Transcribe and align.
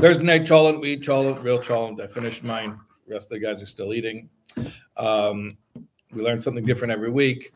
There's 0.00 0.18
night. 0.18 0.48
We 0.80 0.92
eat 0.92 1.02
cholent, 1.02 1.42
real 1.42 1.60
cholent. 1.60 2.00
I 2.00 2.06
finished 2.06 2.42
mine. 2.42 2.80
The 3.06 3.12
rest 3.12 3.26
of 3.26 3.38
the 3.38 3.38
guys 3.38 3.62
are 3.62 3.66
still 3.66 3.92
eating. 3.92 4.30
Um, 4.96 5.58
we 6.10 6.22
learn 6.22 6.40
something 6.40 6.64
different 6.64 6.90
every 6.90 7.10
week. 7.10 7.52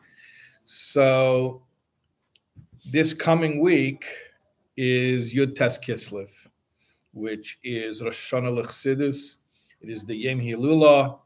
So 0.65 1.63
this 2.91 3.15
coming 3.15 3.61
week 3.61 4.05
is 4.77 5.33
Yud 5.33 5.55
Tes 5.55 5.79
Kislev, 5.79 6.29
which 7.13 7.57
is 7.63 8.03
Rosh 8.03 8.31
Hashanah 8.31 8.55
L'Chsidis. 8.55 9.37
It 9.81 9.89
is 9.89 10.05
the 10.05 10.15
Yom 10.15 10.39
Hilula 10.39 11.17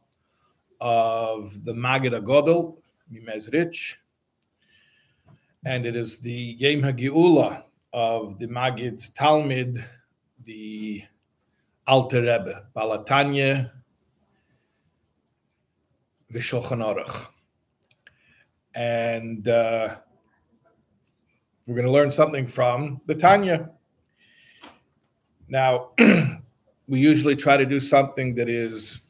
of 0.80 1.66
the 1.66 1.74
Magid 1.74 2.18
Agodel, 2.18 2.78
Mimezrich, 3.14 3.96
and 5.66 5.86
it 5.86 5.98
is 5.98 6.20
the 6.20 6.56
Yom 6.58 6.82
HaGeula 6.82 7.64
of 7.92 8.40
the 8.40 8.48
Magid's 8.48 9.10
Talmud, 9.10 9.84
the 10.50 11.04
Alter 11.86 12.22
Rebbe, 12.22 12.64
Balatanya, 12.76 13.70
V'Shulchan 16.34 16.82
Aruch. 16.82 17.28
And 18.74 19.48
uh, 19.48 19.98
we're 21.68 21.76
going 21.76 21.86
to 21.86 21.92
learn 21.92 22.10
something 22.10 22.48
from 22.48 23.00
the 23.06 23.14
Tanya. 23.14 23.70
Now, 25.48 25.92
we 26.88 27.00
usually 27.00 27.36
try 27.36 27.56
to 27.56 27.66
do 27.66 27.80
something 27.80 28.34
that 28.34 28.50
is 28.50 29.02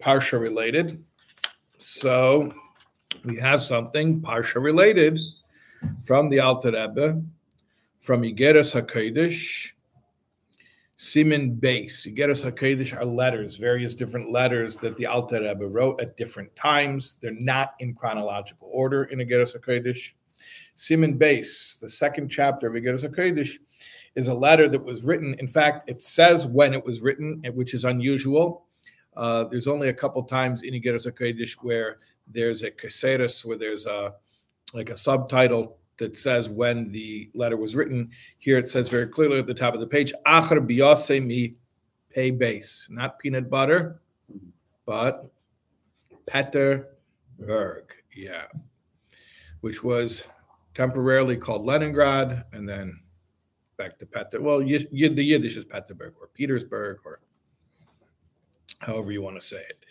Parsha 0.00 0.40
related. 0.40 1.04
So 1.76 2.50
we 3.26 3.36
have 3.36 3.62
something 3.62 4.22
Parsha 4.22 4.54
related 4.54 5.18
from 6.02 6.30
the 6.30 6.40
Alter 6.40 6.70
Rebbe, 6.70 7.22
from 8.00 8.22
Igeres 8.22 8.72
HaKodesh, 8.72 9.71
Simin 11.02 11.56
Base. 11.56 12.06
Igeres 12.06 12.48
HaKodesh 12.48 12.96
are 12.96 13.04
letters, 13.04 13.56
various 13.56 13.96
different 13.96 14.30
letters 14.30 14.76
that 14.76 14.96
the 14.96 15.06
Alter 15.06 15.40
Rebbe 15.40 15.66
wrote 15.66 16.00
at 16.00 16.16
different 16.16 16.54
times. 16.54 17.18
They're 17.20 17.32
not 17.32 17.74
in 17.80 17.92
chronological 17.92 18.70
order 18.72 19.04
in 19.04 19.18
Igeres 19.18 19.58
HaKodesh. 19.58 20.10
Simin 20.76 21.18
Base, 21.18 21.76
the 21.82 21.88
second 21.88 22.28
chapter 22.28 22.68
of 22.68 22.74
Igeres 22.74 23.04
HaKodesh, 23.04 23.56
is 24.14 24.28
a 24.28 24.32
letter 24.32 24.68
that 24.68 24.84
was 24.84 25.02
written. 25.02 25.34
In 25.40 25.48
fact, 25.48 25.90
it 25.90 26.04
says 26.04 26.46
when 26.46 26.72
it 26.72 26.84
was 26.84 27.00
written, 27.00 27.42
which 27.52 27.74
is 27.74 27.84
unusual. 27.84 28.66
Uh, 29.16 29.42
there's 29.42 29.66
only 29.66 29.88
a 29.88 29.92
couple 29.92 30.22
times 30.22 30.62
in 30.62 30.72
Igeres 30.72 31.10
HaKodesh 31.10 31.54
where 31.62 31.98
there's 32.28 32.62
a 32.62 32.70
casetus, 32.70 33.44
where 33.44 33.58
there's 33.58 33.86
a 33.86 34.14
like 34.72 34.90
a 34.90 34.96
subtitle 34.96 35.78
that 36.02 36.16
says 36.16 36.48
when 36.48 36.90
the 36.90 37.30
letter 37.32 37.56
was 37.56 37.76
written. 37.76 38.10
Here 38.38 38.58
it 38.58 38.68
says 38.68 38.88
very 38.88 39.06
clearly 39.06 39.38
at 39.38 39.46
the 39.46 39.54
top 39.54 39.72
of 39.72 39.78
the 39.80 39.86
page, 39.86 40.12
Achar 40.26 40.58
biyase 40.58 41.24
mi 41.24 41.54
pay 42.10 42.32
base, 42.32 42.88
not 42.90 43.20
peanut 43.20 43.48
butter, 43.48 44.02
but 44.84 45.30
Peterburg, 46.26 47.84
yeah, 48.16 48.46
which 49.60 49.84
was 49.84 50.24
temporarily 50.74 51.36
called 51.36 51.64
Leningrad 51.64 52.44
and 52.52 52.68
then 52.68 52.98
back 53.76 53.96
to 53.98 54.06
Peter. 54.06 54.40
Well, 54.40 54.58
y- 54.58 54.86
y- 54.92 55.08
the 55.08 55.24
Yiddish 55.24 55.56
is 55.56 55.64
Peterburg 55.64 56.14
or 56.20 56.28
Petersburg 56.34 56.98
or 57.04 57.20
however 58.80 59.12
you 59.12 59.22
want 59.22 59.40
to 59.40 59.46
say 59.46 59.58
it. 59.70 59.84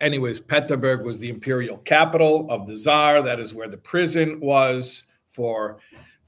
Anyways, 0.00 0.40
Peterburg 0.40 1.04
was 1.04 1.20
the 1.20 1.28
imperial 1.30 1.76
capital 1.78 2.50
of 2.50 2.66
the 2.66 2.76
Tsar. 2.76 3.22
That 3.22 3.38
is 3.38 3.54
where 3.54 3.68
the 3.68 3.76
prison 3.76 4.40
was 4.40 5.04
for 5.32 5.78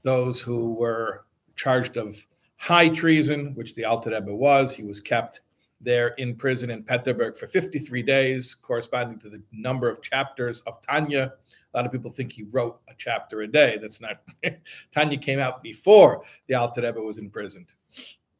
those 0.01 0.41
who 0.41 0.73
were 0.73 1.25
charged 1.55 1.97
of 1.97 2.17
high 2.57 2.89
treason, 2.89 3.53
which 3.55 3.75
the 3.75 3.85
Alter 3.85 4.11
Rebbe 4.11 4.35
was. 4.35 4.73
He 4.73 4.83
was 4.83 4.99
kept 4.99 5.41
there 5.81 6.09
in 6.17 6.35
prison 6.35 6.71
in 6.71 6.83
Peterburg 6.83 7.37
for 7.37 7.47
53 7.47 8.01
days, 8.01 8.53
corresponding 8.53 9.19
to 9.19 9.29
the 9.29 9.41
number 9.51 9.89
of 9.89 10.01
chapters 10.01 10.61
of 10.61 10.81
Tanya. 10.81 11.33
A 11.73 11.77
lot 11.77 11.85
of 11.85 11.91
people 11.91 12.11
think 12.11 12.31
he 12.31 12.43
wrote 12.43 12.79
a 12.89 12.93
chapter 12.97 13.41
a 13.41 13.47
day. 13.47 13.77
That's 13.81 14.01
not. 14.01 14.21
Tanya 14.93 15.17
came 15.17 15.39
out 15.39 15.61
before 15.61 16.23
the 16.47 16.55
Alter 16.55 16.81
Rebbe 16.81 17.01
was 17.01 17.17
imprisoned. 17.17 17.73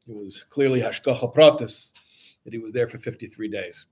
It 0.08 0.16
was 0.16 0.44
clearly 0.50 0.81
Hashgacha 0.81 1.34
Pratis 1.34 1.92
that 2.44 2.54
he 2.54 2.59
was 2.59 2.72
there 2.72 2.88
for 2.88 2.98
53 2.98 3.48
days. 3.50 3.88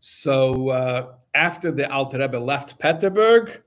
So 0.00 0.70
uh, 0.70 1.14
after 1.34 1.70
the 1.70 1.90
Alter 1.90 2.18
Rebbe 2.18 2.36
left 2.36 2.78
Peterburg, 2.78 3.62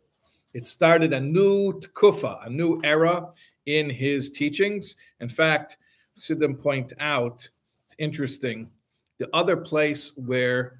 it 0.56 0.66
started 0.66 1.12
a 1.12 1.20
new 1.20 1.74
tkufa, 1.82 2.48
a 2.48 2.50
new 2.50 2.80
era 2.86 3.28
in 3.66 3.90
his 3.90 4.30
teachings. 4.30 4.96
In 5.20 5.28
fact, 5.28 5.76
Siddim 6.18 6.58
point 6.58 6.94
out, 7.02 7.48
it's 7.84 7.96
interesting, 8.00 8.70
the 9.18 9.30
other 9.34 9.58
place 9.58 10.18
where 10.18 10.80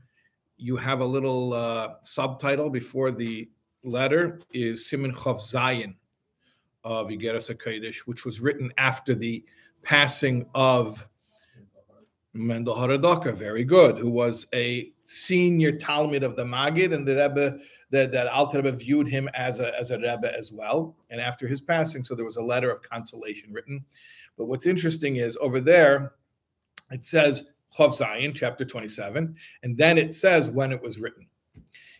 you 0.56 0.78
have 0.78 1.02
a 1.02 1.06
little 1.06 1.52
uh, 1.54 1.96
subtitle 2.04 2.70
before 2.70 3.12
the 3.12 3.50
letter 3.84 4.40
is 4.54 4.90
Siman 4.90 5.14
Chov 5.14 5.42
Zayin 5.42 5.96
of 6.86 7.08
Igeres 7.08 7.54
HaKodesh, 7.54 8.00
which 8.08 8.24
was 8.24 8.40
written 8.40 8.72
after 8.78 9.14
the 9.14 9.44
passing 9.84 10.46
of 10.56 11.06
Mendel 12.32 12.76
Horodoker, 12.76 13.34
very 13.34 13.66
good, 13.66 13.98
who 13.98 14.10
was 14.10 14.48
a 14.54 14.94
senior 15.04 15.74
Talmud 15.74 16.24
of 16.24 16.38
the 16.38 16.46
Magid, 16.46 16.94
and 16.94 17.06
the 17.06 17.16
Rebbe 17.16 17.60
that, 17.92 18.12
that 18.12 18.28
Alter 18.28 18.58
Rebbe 18.58 18.72
viewed 18.72 19.08
him 19.08 19.30
as 19.34 19.60
a, 19.60 19.78
as 19.80 19.92
a 19.92 19.98
Rebbe 19.98 20.32
as 20.38 20.52
well. 20.52 20.96
And 21.10 21.22
after 21.22 21.48
his 21.48 21.62
passing, 21.62 22.04
so 22.04 22.16
there 22.16 22.26
was 22.26 22.38
a 22.38 22.42
letter 22.42 22.72
of 22.72 22.82
consolation 22.82 23.54
written. 23.54 23.86
But 24.38 24.46
what's 24.46 24.66
interesting 24.66 25.18
is 25.18 25.38
over 25.40 25.60
there, 25.60 26.14
it 26.92 27.06
says 27.06 27.52
Chov 27.76 27.96
Zion, 27.96 28.34
chapter 28.34 28.66
27, 28.66 29.36
and 29.64 29.78
then 29.78 29.98
it 29.98 30.14
says 30.14 30.48
when 30.48 30.72
it 30.72 30.82
was 30.82 31.00
written. 31.00 31.28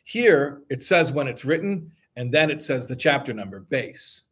Here, 0.04 0.62
it 0.70 0.84
says 0.84 1.12
when 1.12 1.28
it's 1.28 1.46
written, 1.46 1.92
and 2.16 2.32
then 2.32 2.50
it 2.50 2.64
says 2.64 2.88
the 2.88 2.96
chapter 2.96 3.34
number, 3.34 3.62
base. 3.62 4.24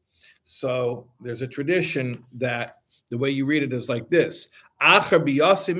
So 0.43 1.07
there's 1.21 1.41
a 1.41 1.47
tradition 1.47 2.23
that 2.33 2.77
the 3.09 3.17
way 3.17 3.29
you 3.29 3.45
read 3.45 3.63
it 3.63 3.73
is 3.73 3.89
like 3.89 4.09
this. 4.09 4.49
After 4.81 5.19
the 5.19 5.41
Alter 5.41 5.73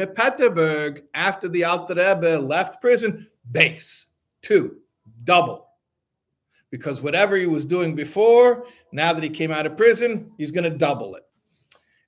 Rebbe 1.95 2.39
left 2.41 2.81
prison, 2.81 3.27
base, 3.51 4.11
two 4.41 4.77
double. 5.23 5.67
Because 6.69 7.01
whatever 7.01 7.37
he 7.37 7.45
was 7.45 7.65
doing 7.65 7.95
before, 7.95 8.65
now 8.91 9.13
that 9.13 9.23
he 9.23 9.29
came 9.29 9.51
out 9.51 9.65
of 9.65 9.77
prison, 9.77 10.31
he's 10.37 10.51
going 10.51 10.63
to 10.63 10.77
double 10.77 11.15
it. 11.15 11.23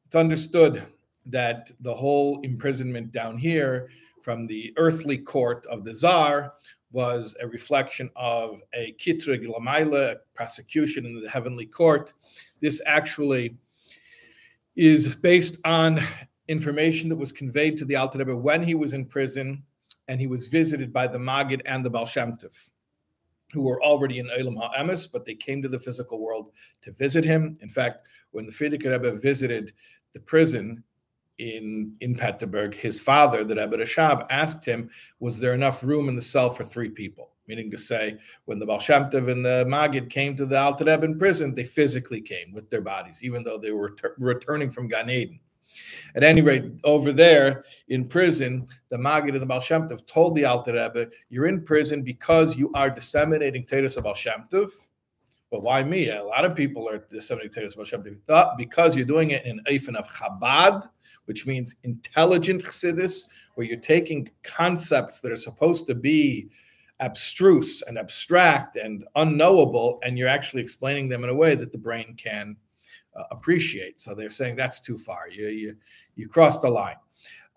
It's 0.07 0.15
understood 0.15 0.83
that 1.27 1.71
the 1.81 1.93
whole 1.93 2.39
imprisonment 2.41 3.11
down 3.11 3.37
here 3.37 3.89
from 4.21 4.47
the 4.47 4.73
earthly 4.77 5.17
court 5.17 5.65
of 5.67 5.83
the 5.83 5.93
Tsar 5.93 6.53
was 6.91 7.35
a 7.41 7.47
reflection 7.47 8.09
of 8.15 8.61
a 8.73 8.93
kitrig 8.93 9.45
lamaila, 9.45 10.15
prosecution 10.33 11.05
in 11.05 11.19
the 11.19 11.29
heavenly 11.29 11.65
court. 11.65 12.13
This 12.61 12.81
actually 12.85 13.57
is 14.75 15.15
based 15.15 15.57
on 15.65 15.99
information 16.47 17.09
that 17.09 17.15
was 17.15 17.31
conveyed 17.31 17.77
to 17.77 17.85
the 17.85 17.95
Alter 17.95 18.19
Rebbe 18.19 18.35
when 18.35 18.63
he 18.63 18.75
was 18.75 18.93
in 18.93 19.05
prison 19.05 19.63
and 20.07 20.19
he 20.19 20.27
was 20.27 20.47
visited 20.47 20.93
by 20.93 21.07
the 21.07 21.17
Magid 21.17 21.61
and 21.65 21.83
the 21.83 21.89
Baal 21.89 22.05
Shem 22.05 22.37
Tov 22.37 22.55
who 23.55 23.61
were 23.61 23.81
already 23.81 24.19
in 24.19 24.29
Elam 24.29 24.57
HaEmes, 24.57 25.11
but 25.11 25.25
they 25.25 25.33
came 25.33 25.61
to 25.61 25.69
the 25.69 25.79
physical 25.79 26.19
world 26.19 26.51
to 26.81 26.91
visit 26.91 27.23
him. 27.23 27.57
In 27.61 27.69
fact, 27.69 28.05
when 28.31 28.45
the 28.45 28.51
Frierdiker 28.51 28.91
Rebbe 28.91 29.13
visited 29.13 29.73
the 30.13 30.19
prison 30.19 30.83
in 31.37 31.95
in 32.01 32.15
Peterburg, 32.15 32.75
his 32.75 32.99
father, 32.99 33.43
the 33.45 33.55
Rebbe 33.55 33.77
Rashab, 33.77 34.27
asked 34.29 34.65
him, 34.65 34.89
"Was 35.19 35.39
there 35.39 35.53
enough 35.53 35.83
room 35.83 36.09
in 36.09 36.15
the 36.15 36.21
cell 36.21 36.49
for 36.49 36.65
three 36.65 36.89
people?" 36.89 37.31
Meaning 37.47 37.71
to 37.71 37.77
say, 37.77 38.17
when 38.45 38.57
the 38.59 38.65
Baal 38.65 38.79
Shem 38.79 39.09
Tov 39.11 39.31
and 39.31 39.45
the 39.45 39.63
Magid 39.67 40.09
came 40.09 40.35
to 40.35 40.45
the 40.45 40.59
Alter 40.59 40.85
Rebbe 40.85 41.05
in 41.05 41.19
prison, 41.19 41.53
they 41.53 41.63
physically 41.63 42.19
came 42.19 42.51
with 42.51 42.69
their 42.69 42.81
bodies, 42.81 43.19
even 43.21 43.43
though 43.43 43.59
they 43.59 43.71
were 43.71 43.95
returning 44.17 44.71
from 44.71 44.87
Gan 44.87 45.09
Eden. 45.09 45.39
At 46.15 46.23
any 46.23 46.41
rate, 46.41 46.65
over 46.83 47.11
there 47.11 47.65
in 47.89 48.07
prison, 48.07 48.67
the 48.89 48.97
Maggid 48.97 49.35
of 49.35 49.41
the 49.41 49.47
Baal 49.47 49.59
Shem 49.59 49.87
Tov 49.87 50.05
told 50.07 50.35
the 50.35 50.45
Alter 50.45 50.73
Rebbe, 50.73 51.09
"You're 51.29 51.47
in 51.47 51.63
prison 51.63 52.01
because 52.01 52.55
you 52.55 52.71
are 52.73 52.89
disseminating 52.89 53.65
Teres 53.65 53.97
of 53.97 54.03
Baal 54.03 54.15
Shem 54.15 54.45
Tov." 54.51 54.71
But 55.51 55.61
why 55.61 55.83
me? 55.83 56.09
A 56.09 56.23
lot 56.23 56.45
of 56.45 56.55
people 56.55 56.89
are 56.89 57.05
disseminating 57.09 57.53
Teres 57.53 57.73
of 57.73 57.77
Baal 57.77 57.85
Shem 57.85 58.03
Tov 58.03 58.17
uh, 58.29 58.55
because 58.57 58.95
you're 58.95 59.05
doing 59.05 59.31
it 59.31 59.45
in 59.45 59.61
Eifen 59.67 59.95
of 59.95 60.07
Chabad, 60.07 60.89
which 61.25 61.45
means 61.45 61.75
intelligent 61.83 62.63
chassidus, 62.63 63.25
where 63.55 63.67
you're 63.67 63.77
taking 63.77 64.29
concepts 64.43 65.19
that 65.19 65.31
are 65.31 65.37
supposed 65.37 65.87
to 65.87 65.95
be 65.95 66.49
abstruse 66.99 67.81
and 67.81 67.97
abstract 67.97 68.77
and 68.77 69.05
unknowable, 69.15 69.99
and 70.03 70.17
you're 70.17 70.27
actually 70.27 70.61
explaining 70.61 71.09
them 71.09 71.23
in 71.23 71.29
a 71.29 71.35
way 71.35 71.55
that 71.55 71.71
the 71.71 71.77
brain 71.77 72.15
can 72.17 72.55
uh, 73.15 73.23
appreciate. 73.31 74.01
So 74.01 74.13
they're 74.13 74.29
saying 74.29 74.55
that's 74.55 74.79
too 74.79 74.97
far. 74.97 75.29
You 75.29 75.47
you 75.47 75.75
you 76.15 76.27
crossed 76.27 76.61
the 76.61 76.69
line. 76.69 76.97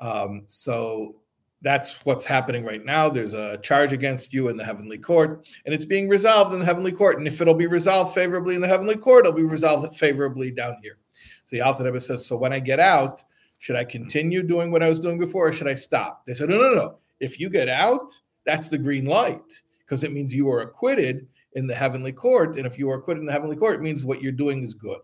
Um, 0.01 0.45
so 0.47 1.17
that's 1.61 2.05
what's 2.07 2.25
happening 2.25 2.65
right 2.65 2.85
now. 2.85 3.09
There's 3.09 3.35
a 3.35 3.59
charge 3.59 3.93
against 3.93 4.33
you 4.33 4.49
in 4.49 4.57
the 4.57 4.65
heavenly 4.65 4.99
court, 4.99 5.49
and 5.67 5.75
it's 5.75 5.85
being 5.85 6.09
resolved 6.09 6.53
in 6.53 6.61
the 6.61 6.65
heavenly 6.65 6.93
court. 6.93 7.19
And 7.19 7.27
if 7.27 7.41
it'll 7.41 7.55
be 7.55 7.67
resolved 7.67 8.15
favorably 8.15 8.55
in 8.55 8.61
the 8.61 8.69
heavenly 8.69 8.97
court, 8.97 9.27
it'll 9.27 9.37
be 9.37 9.43
resolved 9.43 9.93
favorably 9.97 10.53
down 10.53 10.77
here. 10.83 10.99
So 11.47 11.57
the 11.57 11.63
Alter 11.63 11.83
Rebbe 11.83 12.01
says, 12.01 12.25
so 12.25 12.37
when 12.37 12.53
I 12.53 12.61
get 12.61 12.79
out, 12.79 13.23
Should 13.59 13.77
I 13.77 13.85
continue 13.85 14.43
doing 14.43 14.71
what 14.71 14.83
I 14.83 14.89
was 14.89 15.01
doing 15.01 15.19
before 15.19 15.49
or 15.49 15.53
should 15.53 15.67
I 15.67 15.75
stop? 15.75 16.25
They 16.25 16.35
said, 16.35 16.49
No, 16.49 16.61
no, 16.61 16.75
no. 16.75 16.99
If 17.21 17.41
you 17.41 17.51
get 17.51 17.69
out, 17.69 18.13
that's 18.47 18.69
the 18.69 18.79
green 18.79 19.05
light 19.05 19.43
because 19.85 20.05
it 20.05 20.13
means 20.13 20.33
you 20.33 20.49
are 20.49 20.61
acquitted 20.61 21.27
in 21.55 21.67
the 21.67 21.75
heavenly 21.75 22.13
court. 22.13 22.57
And 22.57 22.67
if 22.67 22.79
you 22.79 22.89
are 22.91 22.95
acquitted 22.95 23.21
in 23.21 23.27
the 23.27 23.33
heavenly 23.33 23.57
court, 23.57 23.75
it 23.75 23.83
means 23.83 24.05
what 24.05 24.23
you're 24.23 24.33
doing 24.33 24.63
is 24.63 24.75
good. 24.75 25.01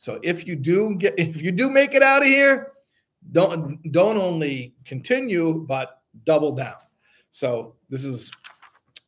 So 0.00 0.18
if 0.22 0.46
you 0.46 0.56
do 0.56 0.94
get 0.94 1.12
if 1.18 1.42
you 1.42 1.52
do 1.52 1.68
make 1.68 1.92
it 1.92 2.02
out 2.02 2.22
of 2.22 2.28
here, 2.28 2.72
don't 3.32 3.82
don't 3.92 4.16
only 4.16 4.72
continue, 4.86 5.52
but 5.52 6.00
double 6.24 6.52
down. 6.52 6.80
So 7.32 7.74
this 7.90 8.06
is 8.06 8.32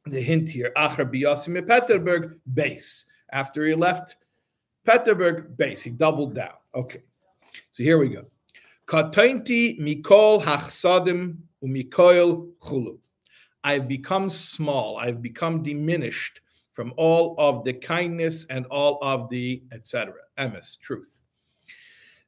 the 0.04 0.20
hint 0.20 0.50
here. 0.50 0.70
Peterburg 0.76 2.38
base. 2.52 3.06
After 3.32 3.64
he 3.64 3.74
left 3.74 4.16
Peterburg 4.86 5.56
base, 5.56 5.80
he 5.80 5.88
doubled 5.88 6.34
down. 6.34 6.58
Okay. 6.74 7.00
So 7.70 7.82
here 7.82 7.96
we 7.96 8.10
go. 8.10 8.26
Katainti 8.86 9.80
mikol 9.80 10.42
hachsadim 10.42 11.38
umikoil 11.64 12.52
chulu. 12.60 12.98
I've 13.64 13.88
become 13.88 14.28
small. 14.28 14.98
I've 14.98 15.22
become 15.22 15.62
diminished 15.62 16.42
from 16.72 16.92
all 16.96 17.34
of 17.38 17.64
the 17.64 17.72
kindness 17.72 18.46
and 18.46 18.66
all 18.66 18.98
of 19.02 19.28
the 19.30 19.62
etc. 19.72 20.14
Emes, 20.38 20.78
truth. 20.80 21.20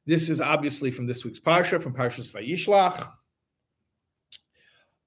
This 0.05 0.29
is 0.29 0.39
obviously 0.39 0.91
from 0.91 1.07
this 1.07 1.25
week's 1.25 1.39
parsha, 1.39 1.81
from 1.81 1.93
Parshas 1.93 2.33
Vayishlach. 2.33 3.11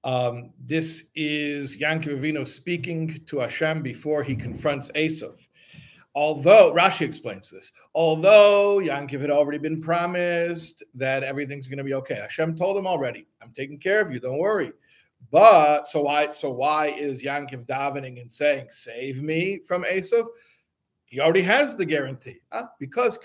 Um, 0.03 0.51
this 0.59 1.11
is 1.15 1.77
Yankov 1.77 2.19
Avinu 2.19 2.47
speaking 2.47 3.21
to 3.25 3.39
Hashem 3.39 3.81
before 3.81 4.23
he 4.23 4.35
confronts 4.35 4.89
Esav. 4.89 5.37
Although 6.15 6.73
Rashi 6.73 7.01
explains 7.01 7.51
this, 7.51 7.71
although 7.93 8.79
Yankov 8.83 9.21
had 9.21 9.29
already 9.29 9.57
been 9.57 9.81
promised 9.81 10.83
that 10.95 11.23
everything's 11.23 11.67
going 11.67 11.77
to 11.77 11.83
be 11.83 11.93
okay, 11.93 12.15
Hashem 12.15 12.57
told 12.57 12.77
him 12.77 12.87
already, 12.87 13.27
"I'm 13.41 13.53
taking 13.53 13.79
care 13.79 14.01
of 14.01 14.11
you. 14.11 14.19
Don't 14.19 14.37
worry." 14.37 14.71
But 15.31 15.87
so 15.87 16.01
why? 16.01 16.29
So 16.29 16.51
why 16.51 16.87
is 16.87 17.23
Yankov 17.23 17.65
davening 17.65 18.21
and 18.21 18.33
saying, 18.33 18.67
"Save 18.69 19.21
me 19.21 19.59
from 19.59 19.83
Esav"? 19.83 20.25
He 21.05 21.19
already 21.19 21.41
has 21.41 21.75
the 21.75 21.85
guarantee 21.85 22.39
huh? 22.51 22.67
because 22.79 23.17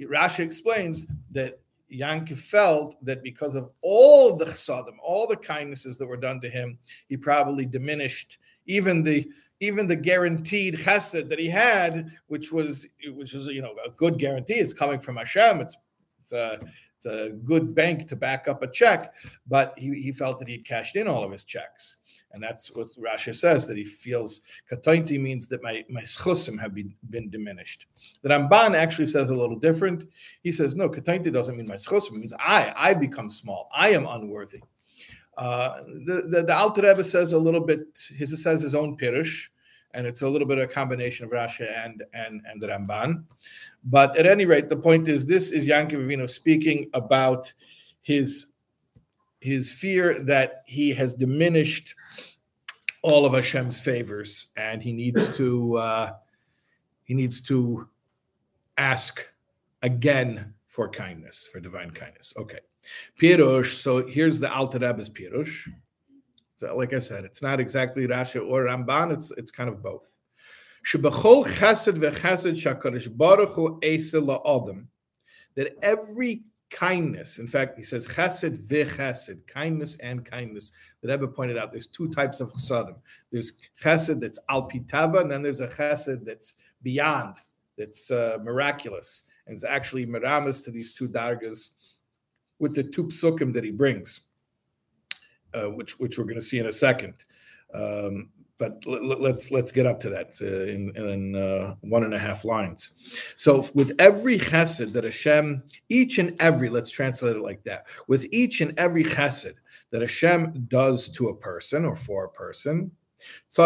Rashi 0.00 0.40
explains 0.40 1.06
that 1.30 1.60
Yankov 1.92 2.38
felt 2.38 3.04
that 3.04 3.22
because 3.22 3.54
of 3.54 3.70
all 3.82 4.36
the 4.36 4.46
chsadim, 4.46 4.94
all 5.02 5.26
the 5.26 5.36
kindnesses 5.36 5.98
that 5.98 6.06
were 6.06 6.16
done 6.16 6.40
to 6.40 6.48
him, 6.48 6.78
he 7.08 7.16
probably 7.16 7.66
diminished 7.66 8.38
even 8.66 9.02
the 9.02 9.28
even 9.60 9.86
the 9.86 9.94
guaranteed 9.96 10.74
chesed 10.74 11.28
that 11.28 11.38
he 11.38 11.48
had, 11.48 12.10
which 12.26 12.50
was 12.50 12.88
which 13.14 13.32
was 13.32 13.46
you 13.46 13.62
know 13.62 13.74
a 13.84 13.90
good 13.90 14.18
guarantee. 14.18 14.54
It's 14.54 14.72
coming 14.72 15.00
from 15.00 15.16
Hashem. 15.16 15.60
It's 15.60 15.76
it's 16.22 16.32
a 16.32 16.58
a 17.06 17.30
good 17.44 17.74
bank 17.74 18.08
to 18.08 18.16
back 18.16 18.48
up 18.48 18.62
a 18.62 18.66
check, 18.66 19.14
but 19.46 19.74
he, 19.76 20.00
he 20.02 20.12
felt 20.12 20.38
that 20.38 20.48
he'd 20.48 20.66
cashed 20.66 20.96
in 20.96 21.06
all 21.06 21.24
of 21.24 21.32
his 21.32 21.44
checks. 21.44 21.98
And 22.32 22.42
that's 22.42 22.74
what 22.74 22.88
Rashi 22.96 23.34
says 23.34 23.66
that 23.66 23.76
he 23.76 23.84
feels 23.84 24.42
katainti 24.70 25.20
means 25.20 25.46
that 25.48 25.62
my 25.62 25.84
my 25.90 26.02
schusim 26.02 26.58
have 26.58 26.74
been, 26.74 26.94
been 27.10 27.28
diminished. 27.28 27.86
The 28.22 28.30
Ramban 28.30 28.74
actually 28.74 29.08
says 29.08 29.28
a 29.28 29.34
little 29.34 29.58
different. 29.58 30.08
He 30.42 30.50
says 30.50 30.74
no, 30.74 30.88
katainti 30.88 31.32
doesn't 31.32 31.56
mean 31.56 31.66
my 31.68 31.74
schusim. 31.74 32.12
It 32.12 32.18
means 32.18 32.32
I 32.38 32.72
I 32.74 32.94
become 32.94 33.28
small. 33.28 33.68
I 33.74 33.90
am 33.90 34.06
unworthy. 34.06 34.62
Uh, 35.36 35.82
the, 36.06 36.26
the 36.30 36.42
the 36.44 36.56
Alter 36.56 36.82
Rebbe 36.82 37.04
says 37.04 37.32
a 37.32 37.38
little 37.38 37.60
bit. 37.60 37.86
He 38.16 38.24
says 38.24 38.62
his 38.62 38.74
own 38.74 38.96
pirush, 38.96 39.48
and 39.94 40.06
it's 40.06 40.22
a 40.22 40.28
little 40.28 40.48
bit 40.48 40.58
of 40.58 40.70
a 40.70 40.72
combination 40.72 41.24
of 41.26 41.32
Rashi 41.32 41.68
and 41.84 42.02
and 42.14 42.42
and 42.48 42.60
the 42.60 42.68
Ramban. 42.68 43.24
But 43.84 44.16
at 44.16 44.26
any 44.26 44.44
rate, 44.46 44.68
the 44.68 44.76
point 44.76 45.08
is 45.08 45.26
this 45.26 45.52
is 45.52 45.66
Yankov 45.66 46.06
Avinu 46.06 46.28
speaking 46.28 46.90
about 46.94 47.52
his 48.02 48.46
his 49.40 49.72
fear 49.72 50.20
that 50.20 50.62
he 50.66 50.90
has 50.90 51.12
diminished 51.12 51.94
all 53.02 53.26
of 53.26 53.32
Hashem's 53.32 53.80
favors, 53.80 54.52
and 54.56 54.82
he 54.82 54.92
needs 54.92 55.36
to 55.36 55.76
uh, 55.76 56.12
he 57.04 57.14
needs 57.14 57.40
to 57.42 57.88
ask 58.78 59.26
again 59.82 60.54
for 60.68 60.88
kindness, 60.88 61.48
for 61.52 61.60
divine 61.60 61.90
kindness. 61.90 62.32
Okay, 62.36 62.60
Pirush. 63.20 63.74
So 63.74 64.06
here's 64.06 64.40
the 64.40 64.52
Alter 64.52 64.78
Rebbe's 64.78 65.10
Pirush. 65.10 65.68
Like 66.62 66.92
I 66.92 66.98
said, 66.98 67.24
it's 67.24 67.42
not 67.42 67.60
exactly 67.60 68.06
Rashi 68.06 68.36
or 68.36 68.64
Ramban. 68.64 69.12
It's 69.12 69.30
it's 69.32 69.50
kind 69.50 69.68
of 69.68 69.82
both. 69.82 70.18
That 75.54 75.76
every 75.82 76.42
kindness. 76.72 77.38
In 77.38 77.46
fact, 77.46 77.76
he 77.76 77.84
says 77.84 78.08
chesed 78.08 78.66
v'chesed, 78.66 79.46
kindness 79.46 79.96
and 79.98 80.24
kindness. 80.24 80.72
The 81.02 81.08
Rebbe 81.08 81.28
pointed 81.28 81.58
out 81.58 81.70
there's 81.70 81.86
two 81.86 82.08
types 82.08 82.40
of 82.40 82.52
chesedim. 82.52 82.96
There's 83.30 83.58
chesed 83.82 84.20
that's 84.20 84.38
alpitava, 84.50 85.20
and 85.20 85.30
then 85.30 85.42
there's 85.42 85.60
a 85.60 85.68
chesed 85.68 86.24
that's 86.24 86.54
beyond, 86.82 87.36
that's 87.78 88.10
uh, 88.10 88.38
miraculous, 88.42 89.24
and 89.46 89.54
it's 89.54 89.64
actually 89.64 90.06
miramis 90.06 90.62
to 90.62 90.70
these 90.70 90.94
two 90.94 91.08
dargas 91.08 91.74
with 92.58 92.74
the 92.74 92.82
two 92.82 93.04
psukim 93.04 93.52
that 93.52 93.64
he 93.64 93.70
brings, 93.70 94.28
uh, 95.54 95.70
which 95.70 95.98
which 95.98 96.18
we're 96.18 96.24
going 96.24 96.36
to 96.36 96.42
see 96.42 96.58
in 96.58 96.66
a 96.66 96.72
second. 96.72 97.24
Um, 97.74 98.28
but 98.58 98.84
let's 98.86 99.50
let's 99.50 99.72
get 99.72 99.86
up 99.86 99.98
to 100.00 100.10
that 100.10 100.38
uh, 100.40 100.70
in, 100.70 100.96
in 100.96 101.34
uh, 101.34 101.74
one 101.80 102.04
and 102.04 102.14
a 102.14 102.18
half 102.18 102.44
lines. 102.44 102.94
So 103.34 103.66
with 103.74 103.92
every 103.98 104.38
chesed 104.38 104.92
that 104.92 105.02
Hashem, 105.02 105.64
each 105.88 106.18
and 106.18 106.40
every, 106.40 106.68
let's 106.68 106.90
translate 106.90 107.34
it 107.34 107.42
like 107.42 107.64
that. 107.64 107.86
With 108.06 108.26
each 108.30 108.60
and 108.60 108.78
every 108.78 109.02
chesed 109.02 109.54
that 109.90 110.02
Hashem 110.02 110.66
does 110.68 111.08
to 111.10 111.28
a 111.28 111.34
person 111.34 111.84
or 111.84 111.96
for 111.96 112.26
a 112.26 112.30
person, 112.30 112.92
he 113.50 113.62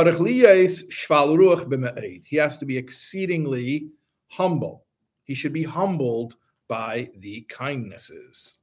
has 2.36 2.58
to 2.58 2.64
be 2.64 2.78
exceedingly 2.78 3.90
humble. 4.28 4.86
He 5.24 5.34
should 5.34 5.52
be 5.52 5.64
humbled 5.64 6.36
by 6.68 7.10
the 7.18 7.44
kindnesses. 7.50 8.60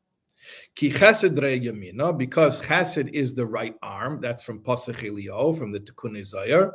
Ki 0.75 0.91
chesed 0.91 2.17
because 2.17 2.61
chesed 2.61 3.09
is 3.13 3.33
the 3.35 3.45
right 3.45 3.75
arm. 3.81 4.19
That's 4.21 4.43
from 4.43 4.59
Pasach 4.59 5.57
from 5.57 5.71
the 5.71 5.79
Tikkun 5.79 6.17
Zayar. 6.19 6.73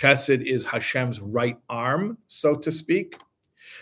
Chesed 0.00 0.44
is 0.46 0.64
Hashem's 0.64 1.20
right 1.20 1.58
arm, 1.68 2.18
so 2.28 2.54
to 2.54 2.70
speak. 2.70 3.18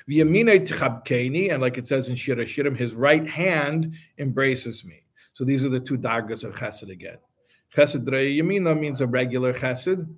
V'yamine 0.08 0.66
tchabkeni, 0.66 1.52
and 1.52 1.60
like 1.60 1.78
it 1.78 1.86
says 1.86 2.08
in 2.08 2.16
Shir 2.16 2.36
Shirim, 2.36 2.76
his 2.76 2.94
right 2.94 3.26
hand 3.26 3.94
embraces 4.18 4.84
me. 4.84 5.02
So 5.32 5.44
these 5.44 5.64
are 5.64 5.68
the 5.68 5.80
two 5.80 5.98
dargas 5.98 6.44
of 6.44 6.54
chesed 6.54 6.88
again. 6.90 7.18
Chesed 7.74 8.06
yamina 8.06 8.78
means 8.78 9.00
a 9.00 9.06
regular 9.06 9.52
chesed. 9.52 10.08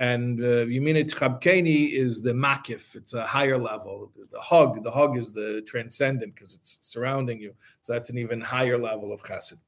And 0.00 0.40
uh, 0.40 0.66
Yeminit 0.66 1.12
Chabkeni 1.12 1.92
is 1.92 2.20
the 2.22 2.32
makif. 2.32 2.96
It's 2.96 3.14
a 3.14 3.24
higher 3.24 3.56
level. 3.56 4.10
The 4.32 4.40
hug, 4.40 4.82
the 4.82 4.90
hug 4.90 5.16
is 5.16 5.32
the 5.32 5.62
transcendent 5.66 6.34
because 6.34 6.54
it's 6.54 6.78
surrounding 6.82 7.40
you. 7.40 7.54
So 7.82 7.92
that's 7.92 8.10
an 8.10 8.18
even 8.18 8.40
higher 8.40 8.76
level 8.76 9.12
of 9.12 9.22
chesed. 9.22 9.58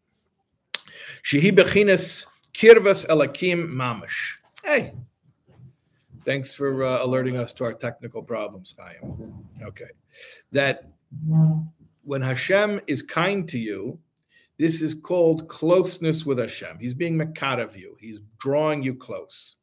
Shehi 1.25 1.53
bechinas 1.53 2.27
kirvas 2.53 3.07
elakim 3.07 3.69
mamish. 3.69 4.39
Hey, 4.65 4.95
thanks 6.25 6.53
for 6.53 6.83
uh, 6.83 7.05
alerting 7.05 7.37
us 7.37 7.53
to 7.55 7.65
our 7.65 7.75
technical 7.75 8.23
problems, 8.23 8.75
Chaim. 8.77 9.33
Okay, 9.63 9.91
that 10.51 10.91
when 12.03 12.23
Hashem 12.23 12.81
is 12.89 13.01
kind 13.01 13.49
to 13.49 13.59
you, 13.59 13.99
this 14.59 14.81
is 14.81 14.95
called 14.95 15.49
closeness 15.49 16.27
with 16.27 16.39
Hashem. 16.39 16.79
He's 16.81 16.95
being 16.95 17.17
makar 17.17 17.61
of 17.61 17.77
you. 17.77 17.97
He's 18.01 18.21
drawing 18.41 18.83
you 18.83 18.95
close. 18.95 19.57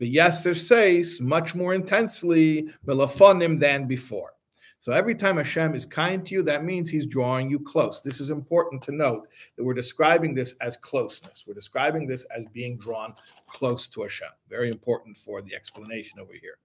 The 0.00 0.16
Yeser 0.16 0.56
says 0.56 1.20
much 1.20 1.54
more 1.54 1.74
intensely 1.74 2.68
melafonim 2.86 3.60
than 3.60 3.86
before. 3.86 4.32
So 4.80 4.92
every 4.92 5.14
time 5.14 5.38
Hashem 5.38 5.74
is 5.74 5.86
kind 5.86 6.26
to 6.26 6.34
you, 6.34 6.42
that 6.42 6.64
means 6.64 6.90
He's 6.90 7.06
drawing 7.06 7.48
you 7.48 7.58
close. 7.58 8.02
This 8.02 8.20
is 8.20 8.28
important 8.30 8.82
to 8.82 8.92
note 8.92 9.28
that 9.56 9.64
we're 9.64 9.72
describing 9.72 10.34
this 10.34 10.56
as 10.60 10.76
closeness. 10.76 11.44
We're 11.46 11.54
describing 11.54 12.06
this 12.06 12.26
as 12.36 12.44
being 12.52 12.76
drawn 12.76 13.14
close 13.46 13.88
to 13.88 14.02
Hashem. 14.02 14.28
Very 14.50 14.70
important 14.70 15.16
for 15.16 15.40
the 15.40 15.54
explanation 15.54 16.18
over 16.20 16.34
here. 16.34 16.58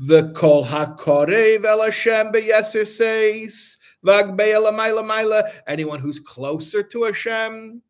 The 0.00 0.32
kol 0.32 0.64
hakorev 0.64 1.64
el 1.64 1.82
Hashem 1.82 2.32
beyeser 2.32 2.86
says 2.86 3.78
anyone 5.66 6.00
who's 6.00 6.18
closer 6.18 6.82
to 6.82 7.02
Hashem 7.04 7.82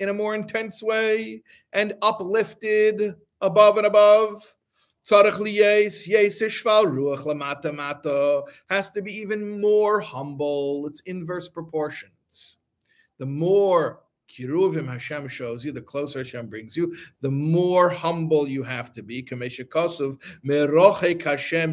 in 0.00 0.08
a 0.08 0.14
more 0.14 0.34
intense 0.34 0.82
way 0.82 1.42
and 1.72 1.94
uplifted 2.02 3.14
above 3.42 3.76
and 3.76 3.86
above. 3.86 4.54
Has 8.70 8.90
to 8.92 9.02
be 9.02 9.12
even 9.12 9.60
more 9.60 10.00
humble. 10.00 10.86
It's 10.86 11.00
inverse 11.00 11.48
proportions. 11.48 12.58
The 13.18 13.26
more 13.26 14.00
kiruvim 14.30 14.88
Hashem 14.88 15.28
shows 15.28 15.64
you, 15.64 15.72
the 15.72 15.80
closer 15.80 16.20
Hashem 16.20 16.46
brings 16.46 16.76
you, 16.76 16.94
the 17.20 17.30
more 17.30 17.90
humble 17.90 18.48
you 18.48 18.62
have 18.62 18.92
to 18.94 19.02
be. 19.02 19.22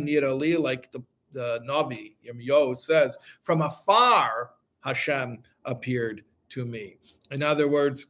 Nirali, 0.03 0.59
like 0.59 0.91
the, 0.91 1.01
the 1.31 1.59
Navi 1.67 2.15
Yirmiyahu 2.27 2.77
says, 2.77 3.17
from 3.43 3.61
afar, 3.61 4.51
Hashem 4.81 5.43
appeared 5.65 6.23
to 6.49 6.65
me. 6.65 6.97
In 7.31 7.43
other 7.43 7.67
words, 7.67 8.07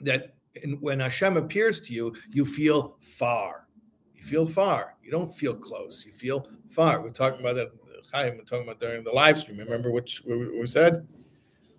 that 0.00 0.33
when 0.80 1.00
Hashem 1.00 1.36
appears 1.36 1.80
to 1.82 1.92
you, 1.92 2.14
you 2.30 2.44
feel 2.44 2.96
far. 3.00 3.66
You 4.14 4.22
feel 4.22 4.46
far. 4.46 4.96
You 5.02 5.10
don't 5.10 5.32
feel 5.32 5.54
close. 5.54 6.04
You 6.06 6.12
feel 6.12 6.46
far. 6.70 7.00
We're 7.00 7.10
talking 7.10 7.40
about 7.40 7.56
that. 7.56 7.72
Chaim, 8.12 8.36
we're 8.36 8.44
talking 8.44 8.62
about 8.62 8.80
during 8.80 9.02
the 9.02 9.10
live 9.10 9.38
stream. 9.38 9.58
Remember 9.58 9.90
which 9.90 10.22
we 10.26 10.66
said 10.66 11.06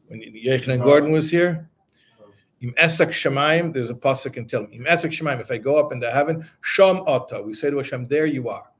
when 0.08 0.22
Yechanan 0.22 0.84
Gordon 0.84 1.12
was 1.12 1.29
here? 1.29 1.70
Im 2.62 2.74
Esek 2.77 3.10
Shemaim, 3.10 3.74
there's 3.74 3.89
a 3.89 3.94
pasuk 3.94 4.38
in 4.38 4.46
Tehillim. 4.46 4.74
Im 4.74 4.86
Esek 4.86 5.12
Shemaim, 5.12 5.39
if 5.39 5.51
I 5.51 5.58
go 5.58 5.75
up 5.77 5.91
into 5.91 6.10
heaven, 6.10 6.46
Sham 6.62 7.03
Ata, 7.05 7.41
we 7.41 7.53
say 7.53 7.70
to 7.70 7.77
Hashem, 7.77 8.05
there 8.05 8.25
you 8.25 8.50
are. 8.50 8.72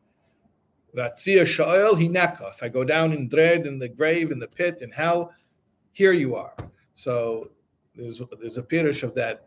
Vatzia 0.96 1.44
Sha'el 1.44 1.94
Hineka, 1.94 2.50
if 2.50 2.64
I 2.64 2.70
go 2.70 2.84
down 2.84 3.12
in 3.12 3.28
dread, 3.28 3.68
in 3.68 3.78
the 3.78 3.88
grave, 3.88 4.32
in 4.32 4.40
the 4.40 4.48
pit, 4.48 4.82
in 4.82 4.90
hell, 4.92 5.34
here 5.92 6.14
you 6.14 6.36
are. 6.36 6.56
So 6.94 7.52
there's 7.96 8.22
there's 8.40 8.58
a 8.58 8.64
pirush 8.64 9.04
of 9.04 9.14
that. 9.16 9.46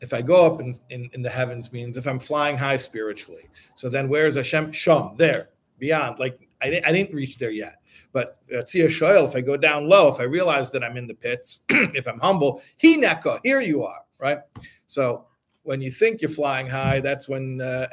If 0.00 0.12
I 0.12 0.22
go 0.22 0.44
up 0.44 0.60
in, 0.60 0.74
in, 0.90 1.08
in, 1.12 1.22
the 1.22 1.30
heavens 1.30 1.72
means 1.72 1.96
if 1.96 2.06
I'm 2.06 2.18
flying 2.18 2.58
high 2.58 2.76
spiritually. 2.76 3.48
So 3.74 3.88
then 3.88 4.08
where's 4.08 4.34
Hashem? 4.34 4.72
Sham, 4.72 5.14
there, 5.16 5.50
beyond. 5.78 6.18
Like 6.18 6.48
I, 6.60 6.80
I 6.84 6.92
didn't 6.92 7.14
reach 7.14 7.38
there 7.38 7.50
yet. 7.50 7.80
But 8.12 8.38
Tzia 8.48 8.88
Shoel, 8.88 9.26
if 9.26 9.34
I 9.34 9.40
go 9.40 9.56
down 9.56 9.88
low, 9.88 10.08
if 10.08 10.20
I 10.20 10.24
realize 10.24 10.70
that 10.72 10.84
I'm 10.84 10.96
in 10.96 11.06
the 11.06 11.14
pits, 11.14 11.64
if 11.68 12.06
I'm 12.06 12.18
humble, 12.18 12.62
he 12.76 13.00
neka, 13.00 13.40
here 13.42 13.60
you 13.60 13.84
are, 13.84 14.02
right? 14.18 14.38
So 14.86 15.26
when 15.64 15.80
you 15.80 15.90
think 15.90 16.20
you're 16.20 16.30
flying 16.30 16.68
high, 16.68 17.00
that's 17.00 17.28
when 17.28 17.60
uh, 17.60 17.88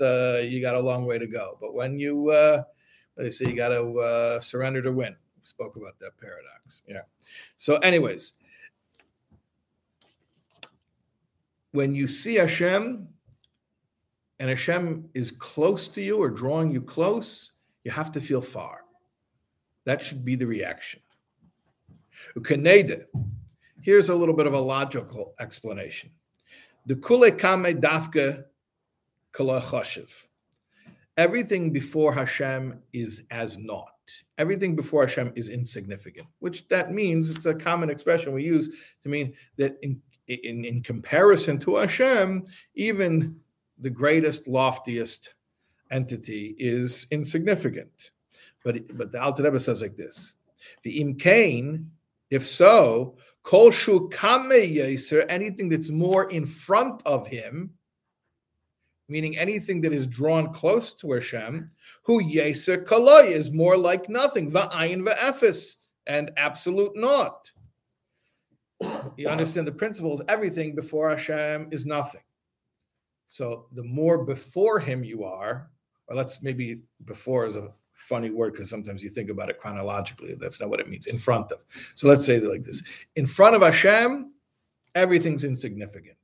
uh, 0.00 0.38
you 0.42 0.60
got 0.60 0.74
a 0.74 0.80
long 0.80 1.06
way 1.06 1.18
to 1.18 1.26
go. 1.26 1.56
But 1.60 1.74
when 1.74 1.98
you, 1.98 2.30
uh, 2.30 2.64
they 3.16 3.30
say 3.30 3.46
you 3.46 3.56
got 3.56 3.68
to 3.68 3.98
uh, 3.98 4.40
surrender 4.40 4.82
to 4.82 4.92
win. 4.92 5.16
We 5.36 5.44
spoke 5.44 5.76
about 5.76 5.98
that 6.00 6.18
paradox. 6.20 6.82
Yeah. 6.86 7.02
So, 7.56 7.76
anyways, 7.76 8.34
when 11.72 11.94
you 11.94 12.06
see 12.06 12.36
Hashem 12.36 13.08
and 14.38 14.48
Hashem 14.48 15.08
is 15.14 15.30
close 15.30 15.88
to 15.88 16.02
you 16.02 16.18
or 16.18 16.30
drawing 16.30 16.70
you 16.70 16.80
close, 16.80 17.52
you 17.84 17.90
have 17.90 18.12
to 18.12 18.20
feel 18.20 18.42
far. 18.42 18.80
That 19.84 20.00
should 20.00 20.24
be 20.24 20.36
the 20.36 20.46
reaction. 20.46 21.00
Here's 23.80 24.08
a 24.10 24.14
little 24.14 24.34
bit 24.34 24.46
of 24.46 24.54
a 24.54 24.60
logical 24.60 25.34
explanation. 25.40 26.10
The 26.86 26.96
kule 26.96 27.30
kame 27.32 27.80
choshev. 29.34 30.10
Everything 31.16 31.72
before 31.72 32.12
Hashem 32.12 32.80
is 32.92 33.24
as 33.30 33.58
naught. 33.58 33.88
Everything 34.38 34.76
before 34.76 35.06
Hashem 35.06 35.32
is 35.36 35.48
insignificant, 35.48 36.26
which 36.38 36.68
that 36.68 36.92
means 36.92 37.30
it's 37.30 37.46
a 37.46 37.54
common 37.54 37.90
expression 37.90 38.32
we 38.32 38.42
use 38.42 38.68
to 39.02 39.08
mean 39.08 39.34
that 39.58 39.76
in, 39.82 40.00
in, 40.28 40.64
in 40.64 40.82
comparison 40.82 41.58
to 41.60 41.76
Hashem, 41.76 42.44
even 42.74 43.36
the 43.78 43.90
greatest, 43.90 44.46
loftiest 44.46 45.34
entity 45.90 46.54
is 46.58 47.06
insignificant. 47.10 48.10
But 48.64 48.96
but 48.96 49.12
the 49.12 49.20
Alter 49.20 49.42
Rebbe 49.42 49.60
says 49.60 49.82
like 49.82 49.96
this: 49.96 50.36
the 50.82 51.02
imkain, 51.02 51.86
if 52.30 52.46
so, 52.46 53.16
kolshu 53.44 54.12
kame 54.12 54.74
yeser, 54.76 55.26
anything 55.28 55.68
that's 55.68 55.90
more 55.90 56.30
in 56.30 56.46
front 56.46 57.02
of 57.04 57.26
him, 57.26 57.70
meaning 59.08 59.36
anything 59.36 59.80
that 59.80 59.92
is 59.92 60.06
drawn 60.06 60.52
close 60.52 60.94
to 60.94 61.12
Hashem, 61.12 61.70
who 62.04 62.22
yeser 62.22 62.84
kaloi 62.84 63.30
is 63.30 63.50
more 63.50 63.76
like 63.76 64.08
nothing, 64.08 64.50
va'ayin 64.50 65.02
va'efes, 65.02 65.78
and 66.06 66.30
absolute 66.36 66.96
naught. 66.96 67.50
You 69.16 69.28
understand 69.28 69.66
the 69.66 69.72
principles. 69.72 70.22
Everything 70.28 70.74
before 70.74 71.10
Hashem 71.10 71.68
is 71.70 71.86
nothing. 71.86 72.22
So 73.28 73.66
the 73.72 73.84
more 73.84 74.24
before 74.24 74.78
Him 74.78 75.04
you 75.04 75.24
are, 75.24 75.70
or 76.06 76.16
let's 76.16 76.42
maybe 76.42 76.80
before 77.04 77.46
is 77.46 77.56
a 77.56 77.72
funny 77.94 78.30
word 78.30 78.52
because 78.52 78.68
sometimes 78.68 79.02
you 79.02 79.10
think 79.10 79.30
about 79.30 79.48
it 79.48 79.60
chronologically. 79.60 80.34
That's 80.34 80.60
not 80.60 80.70
what 80.70 80.80
it 80.80 80.88
means. 80.88 81.06
In 81.06 81.18
front 81.18 81.50
of. 81.52 81.60
So 81.94 82.08
let's 82.08 82.26
say 82.26 82.40
like 82.40 82.62
this: 82.62 82.82
in 83.16 83.26
front 83.26 83.56
of 83.56 83.62
Hashem, 83.62 84.32
everything's 84.94 85.44
insignificant. 85.44 86.16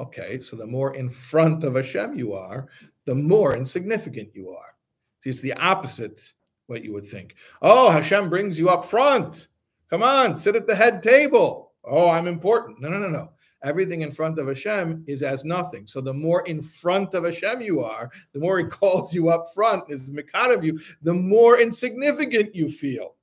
Okay, 0.00 0.40
so 0.40 0.56
the 0.56 0.66
more 0.66 0.94
in 0.94 1.10
front 1.10 1.64
of 1.64 1.76
Hashem 1.76 2.18
you 2.18 2.32
are, 2.32 2.68
the 3.04 3.14
more 3.14 3.56
insignificant 3.56 4.34
you 4.34 4.50
are. 4.50 4.74
See, 5.20 5.30
it's 5.30 5.40
the 5.40 5.52
opposite 5.54 6.32
what 6.66 6.84
you 6.84 6.92
would 6.92 7.06
think. 7.06 7.36
Oh, 7.60 7.90
Hashem 7.90 8.28
brings 8.28 8.58
you 8.58 8.68
up 8.68 8.84
front. 8.84 9.48
Come 9.90 10.02
on, 10.02 10.36
sit 10.36 10.56
at 10.56 10.66
the 10.66 10.74
head 10.74 11.02
table. 11.02 11.71
Oh, 11.84 12.08
I'm 12.08 12.28
important. 12.28 12.80
No, 12.80 12.88
no, 12.88 12.98
no, 12.98 13.08
no 13.08 13.32
everything 13.62 14.02
in 14.02 14.12
front 14.12 14.38
of 14.38 14.48
Hashem 14.48 15.04
is 15.06 15.22
as 15.22 15.44
nothing. 15.44 15.86
So 15.86 16.00
the 16.00 16.12
more 16.12 16.42
in 16.46 16.60
front 16.60 17.14
of 17.14 17.24
Hashem 17.24 17.60
you 17.60 17.80
are, 17.80 18.10
the 18.32 18.40
more 18.40 18.58
He 18.58 18.64
calls 18.70 19.14
you 19.14 19.28
up 19.28 19.46
front, 19.54 19.84
is 19.90 20.08
mikad 20.10 20.54
of 20.54 20.64
you, 20.64 20.80
the 21.02 21.14
more 21.14 21.60
insignificant 21.60 22.54
you 22.54 22.68
feel. 22.68 23.14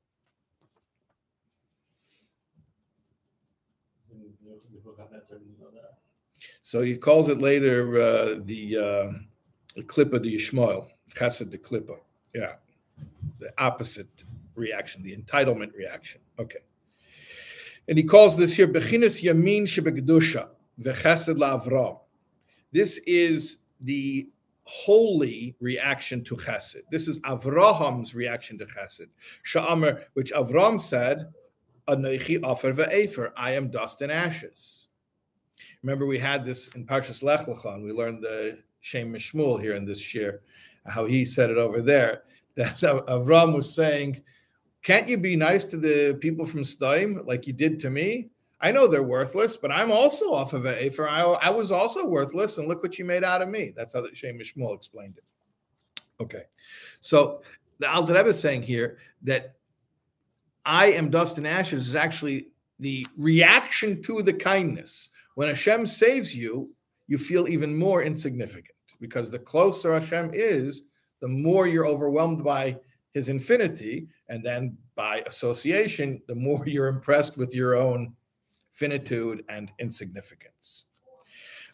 So 6.61 6.83
he 6.83 6.97
calls 6.97 7.29
it 7.29 7.39
later 7.39 7.99
uh, 7.99 8.41
the 8.43 8.77
uh, 8.77 9.11
the 9.75 9.81
klippa 9.81 10.21
the 10.21 10.35
Yishmael, 10.35 10.85
chesed 11.15 11.49
the 11.49 11.57
klippa. 11.57 11.97
Yeah, 12.35 12.57
the 13.39 13.51
opposite 13.57 14.23
reaction, 14.53 15.01
the 15.01 15.17
entitlement 15.17 15.73
reaction. 15.73 16.21
Okay. 16.37 16.59
And 17.89 17.97
he 17.97 18.03
calls 18.03 18.37
this 18.37 18.53
here 18.53 18.67
Bechinas 18.67 19.23
Yamin 19.23 19.63
Shebegdusha, 19.63 20.49
Vechesed 20.79 21.35
Lavram. 21.35 21.97
This 22.71 22.99
is 23.07 23.63
the 23.81 24.29
holy 24.61 25.55
reaction 25.59 26.23
to 26.25 26.35
Chesed. 26.35 26.83
This 26.91 27.07
is 27.07 27.17
Avraham's 27.21 28.13
reaction 28.13 28.59
to 28.59 28.65
Chesed. 28.67 29.07
Sha'amr, 29.51 30.03
which 30.13 30.31
Avram 30.33 30.79
said, 30.79 31.33
Anoichi 31.87 32.37
Afer 32.47 32.73
Ve'efer, 32.73 33.31
I 33.35 33.53
am 33.53 33.71
dust 33.71 34.03
and 34.03 34.11
ashes. 34.11 34.89
Remember, 35.81 36.05
we 36.05 36.19
had 36.19 36.45
this 36.45 36.67
in 36.75 36.85
Parshas 36.85 37.23
Lech 37.23 37.47
Lecha, 37.47 37.73
and 37.73 37.83
we 37.83 37.91
learned 37.91 38.23
the 38.23 38.59
Shem 38.81 39.11
MiShmuel 39.11 39.59
here 39.59 39.73
in 39.73 39.85
this 39.85 39.99
shir, 39.99 40.41
how 40.85 41.05
he 41.05 41.25
said 41.25 41.49
it 41.49 41.57
over 41.57 41.81
there, 41.81 42.21
that 42.55 42.77
Avram 42.77 43.55
was 43.55 43.73
saying, 43.73 44.21
can't 44.83 45.07
you 45.07 45.17
be 45.17 45.35
nice 45.35 45.65
to 45.65 45.77
the 45.77 46.17
people 46.21 46.45
from 46.45 46.61
Steim 46.61 47.25
like 47.25 47.47
you 47.47 47.53
did 47.53 47.79
to 47.81 47.89
me? 47.89 48.29
I 48.61 48.71
know 48.71 48.87
they're 48.87 49.03
worthless, 49.03 49.55
but 49.55 49.71
I'm 49.71 49.91
also 49.91 50.33
off 50.33 50.53
of 50.53 50.65
a 50.65 50.89
I, 51.01 51.21
I 51.21 51.49
was 51.49 51.71
also 51.71 52.05
worthless, 52.05 52.57
and 52.57 52.67
look 52.67 52.83
what 52.83 52.99
you 52.99 53.05
made 53.05 53.23
out 53.23 53.41
of 53.41 53.49
me. 53.49 53.73
That's 53.75 53.93
how 53.93 54.01
the 54.01 54.13
Shem 54.13 54.37
Shmuel 54.39 54.75
explained 54.75 55.17
it. 55.17 56.03
Okay, 56.21 56.43
so 56.99 57.41
the 57.79 57.89
Alter 57.89 58.13
Rebbe 58.13 58.29
is 58.29 58.39
saying 58.39 58.63
here 58.63 58.97
that 59.23 59.55
I 60.65 60.87
am 60.87 61.09
dust 61.09 61.37
and 61.37 61.47
ashes 61.47 61.87
is 61.87 61.95
actually 61.95 62.47
the 62.79 63.07
reaction 63.17 64.01
to 64.03 64.21
the 64.21 64.33
kindness. 64.33 65.09
When 65.35 65.47
Hashem 65.47 65.85
saves 65.87 66.35
you, 66.35 66.71
you 67.07 67.17
feel 67.17 67.47
even 67.47 67.77
more 67.77 68.03
insignificant 68.03 68.75
because 68.99 69.31
the 69.31 69.39
closer 69.39 69.97
Hashem 69.97 70.31
is, 70.33 70.83
the 71.21 71.27
more 71.27 71.67
you're 71.67 71.87
overwhelmed 71.87 72.43
by 72.43 72.77
his 73.13 73.29
infinity. 73.29 74.07
And 74.27 74.43
then 74.43 74.77
by 74.95 75.23
association, 75.27 76.21
the 76.27 76.35
more 76.35 76.63
you're 76.67 76.87
impressed 76.87 77.37
with 77.37 77.53
your 77.53 77.75
own 77.75 78.13
finitude 78.73 79.43
and 79.49 79.71
insignificance. 79.79 80.85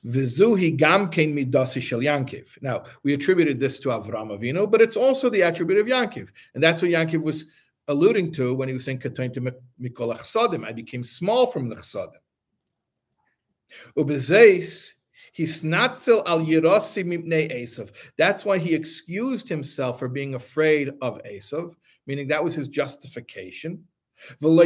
Vizuhi 0.06 0.77
gamkein 0.77 1.34
midasi 1.34 1.82
shel 1.82 2.00
Yankiv. 2.00 2.62
Now, 2.62 2.84
we 3.04 3.13
attributed 3.13 3.60
this 3.60 3.80
to 3.80 3.89
Avram 3.89 4.38
Avinu, 4.38 4.70
but 4.70 4.82
it's 4.82 4.98
also 4.98 5.30
the 5.30 5.42
attribute 5.42 5.80
of 5.80 5.88
Yankiv. 5.88 6.30
And 6.54 6.63
that's 6.63 6.82
what 6.82 6.92
Yankiv 6.92 7.24
was 7.24 7.50
alluding 7.88 8.32
to 8.34 8.54
when 8.54 8.68
he 8.68 8.74
was 8.74 8.84
saying, 8.86 9.00
Katoin 9.00 9.34
to 9.34 9.54
Mikol 9.82 10.65
I 10.65 10.72
became 10.72 11.04
small 11.04 11.48
from 11.48 11.70
the 11.70 11.75
Chsadim. 11.77 12.20
Ubezeis 13.98 14.94
Hisnatzel 15.38 16.24
al 16.25 16.42
Yerosim 16.42 17.06
mipnei 17.06 17.51
Esav. 17.51 17.92
That's 18.18 18.46
why 18.46 18.58
he 18.58 18.74
excused 18.74 19.50
himself 19.50 20.00
for 20.00 20.08
being 20.08 20.36
afraid 20.36 20.94
of 21.01 21.22
Esav, 21.24 21.75
meaning 22.08 22.30
that 22.30 22.44
was 22.44 22.56
his 22.56 22.68
justification. 22.70 23.84
And 24.42 24.60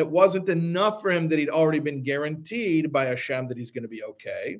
it 0.00 0.08
wasn't 0.08 0.48
enough 0.48 1.00
for 1.00 1.10
him 1.10 1.28
that 1.28 1.38
he'd 1.38 1.48
already 1.48 1.78
been 1.78 2.02
guaranteed 2.02 2.92
by 2.92 3.06
Hashem 3.06 3.48
that 3.48 3.56
he's 3.56 3.70
going 3.70 3.82
to 3.82 3.88
be 3.88 4.04
okay. 4.04 4.58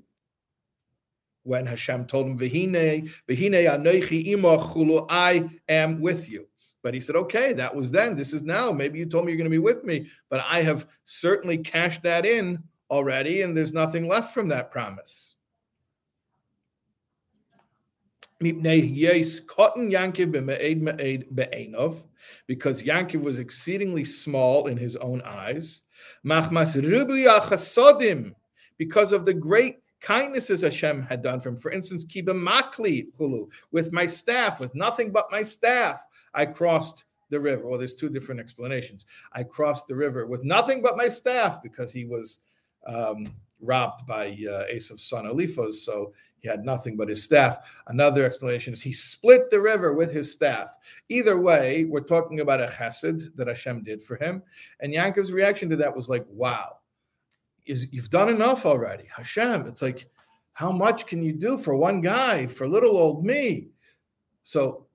When 1.43 1.67
Hashem 1.67 2.07
told 2.07 2.27
him, 2.27 2.39
Vihine, 2.39 3.11
Vihine 3.29 5.07
I 5.11 5.51
am 5.69 6.01
with 6.01 6.31
you. 6.31 6.49
But 6.83 6.95
he 6.95 7.01
said, 7.01 7.17
okay, 7.17 7.53
that 7.53 7.75
was 7.75 7.91
then. 7.91 8.17
This 8.17 8.33
is 8.33 8.43
now. 8.43 8.73
Maybe 8.73 8.99
you 8.99 9.07
told 9.07 9.27
me 9.27 9.33
you're 9.33 9.37
going 9.39 9.45
to 9.45 9.51
be 9.51 9.59
with 9.59 9.85
me, 9.85 10.09
but 10.31 10.41
I 10.49 10.63
have 10.63 10.87
certainly 11.05 11.59
cashed 11.59 12.03
that 12.05 12.25
in 12.25 12.63
already, 12.91 13.43
and 13.43 13.57
there's 13.57 13.73
nothing 13.73 14.09
left 14.09 14.35
from 14.35 14.49
that 14.49 14.71
promise. 14.71 15.35
because 22.47 22.83
Yankiv 22.83 23.23
was 23.23 23.39
exceedingly 23.39 24.05
small 24.05 24.67
in 24.67 24.77
his 24.77 24.97
own 24.97 25.23
eyes. 25.23 25.83
Because 28.79 29.13
of 29.13 29.25
the 29.25 29.35
great 29.35 29.79
kindnesses 30.01 30.61
Hashem 30.61 31.03
had 31.03 31.23
done 31.23 31.41
for 31.41 31.49
him. 31.49 31.57
For 31.57 31.73
instance, 31.73 32.05
kiba 32.05 32.29
makli 32.29 33.09
hulu, 33.19 33.49
with 33.73 33.93
my 33.93 34.07
staff, 34.07 34.61
with 34.61 34.75
nothing 34.75 35.11
but 35.11 35.27
my 35.31 35.43
staff, 35.43 36.01
I 36.33 36.47
crossed 36.47 37.05
the 37.31 37.41
river. 37.41 37.67
Well, 37.67 37.79
there's 37.79 37.95
two 37.95 38.09
different 38.09 38.41
explanations. 38.41 39.05
I 39.33 39.43
crossed 39.43 39.89
the 39.89 39.97
river 39.97 40.27
with 40.27 40.45
nothing 40.45 40.81
but 40.81 40.97
my 40.97 41.09
staff 41.09 41.63
because 41.63 41.93
he 41.93 42.05
was 42.05 42.43
um, 42.89 43.27
robbed 43.61 44.07
by 44.07 44.29
uh, 44.29 44.65
Esav's 44.73 45.05
son 45.05 45.27
Eliphaz. 45.27 45.83
So 45.83 46.13
he 46.41 46.49
had 46.49 46.65
nothing 46.65 46.97
but 46.97 47.09
his 47.09 47.23
staff. 47.23 47.59
Another 47.89 48.25
explanation 48.25 48.73
is 48.73 48.81
he 48.81 48.93
split 48.93 49.51
the 49.51 49.61
river 49.61 49.93
with 49.93 50.13
his 50.13 50.33
staff. 50.33 50.77
Either 51.09 51.39
way, 51.39 51.85
we're 51.85 52.01
talking 52.01 52.41
about 52.41 52.61
a 52.61 52.67
chesed 52.67 53.35
that 53.37 53.49
Hashem 53.49 53.83
did 53.83 54.03
for 54.03 54.17
him. 54.17 54.43
And 54.81 54.93
Yankov's 54.93 55.33
reaction 55.33 55.69
to 55.71 55.77
that 55.77 55.95
was 55.95 56.09
like, 56.09 56.25
wow, 56.29 56.79
is 57.67 57.87
you've 57.93 58.11
done 58.11 58.29
enough 58.29 58.67
already. 58.67 59.05
Hashem, 59.15 59.67
it's 59.67 59.83
like, 59.83 60.09
how 60.53 60.73
much 60.73 61.07
can 61.07 61.23
you 61.23 61.33
do 61.33 61.57
for 61.57 61.77
one 61.77 62.01
guy, 62.01 62.47
for 62.47 62.67
little 62.67 62.97
old 62.97 63.25
me? 63.25 63.69
So 64.43 64.87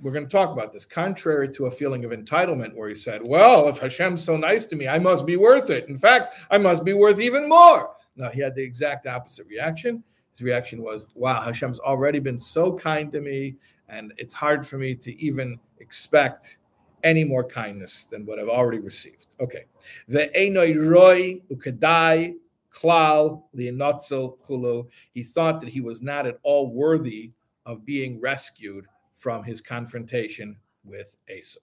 we're 0.00 0.12
going 0.12 0.26
to 0.26 0.30
talk 0.30 0.52
about 0.52 0.72
this, 0.72 0.84
contrary 0.84 1.48
to 1.50 1.66
a 1.66 1.70
feeling 1.70 2.04
of 2.04 2.12
entitlement, 2.12 2.74
where 2.74 2.88
he 2.88 2.94
said, 2.94 3.20
Well, 3.24 3.68
if 3.68 3.78
Hashem's 3.78 4.22
so 4.22 4.36
nice 4.36 4.66
to 4.66 4.76
me, 4.76 4.88
I 4.88 4.98
must 4.98 5.26
be 5.26 5.36
worth 5.36 5.70
it. 5.70 5.88
In 5.88 5.96
fact, 5.96 6.36
I 6.50 6.58
must 6.58 6.84
be 6.84 6.92
worth 6.92 7.20
even 7.20 7.48
more. 7.48 7.90
Now, 8.16 8.30
he 8.30 8.40
had 8.40 8.54
the 8.54 8.62
exact 8.62 9.06
opposite 9.06 9.46
reaction. 9.48 10.02
His 10.32 10.42
reaction 10.42 10.82
was, 10.82 11.06
Wow, 11.14 11.40
Hashem's 11.42 11.80
already 11.80 12.20
been 12.20 12.38
so 12.38 12.76
kind 12.76 13.10
to 13.12 13.20
me, 13.20 13.56
and 13.88 14.12
it's 14.16 14.34
hard 14.34 14.66
for 14.66 14.78
me 14.78 14.94
to 14.94 15.20
even 15.20 15.58
expect 15.80 16.58
any 17.04 17.24
more 17.24 17.44
kindness 17.44 18.04
than 18.04 18.26
what 18.26 18.38
I've 18.38 18.48
already 18.48 18.80
received. 18.80 19.26
Okay. 19.40 19.66
the 20.08 20.30
roy 20.76 21.40
ukadai 21.50 22.34
klal 22.74 23.42
chulu. 23.54 24.86
He 25.12 25.22
thought 25.22 25.60
that 25.60 25.68
he 25.68 25.80
was 25.80 26.02
not 26.02 26.26
at 26.26 26.38
all 26.42 26.72
worthy 26.72 27.32
of 27.66 27.84
being 27.84 28.20
rescued 28.20 28.86
from 29.18 29.42
his 29.42 29.60
confrontation 29.60 30.56
with 30.84 31.16
Esav. 31.30 31.58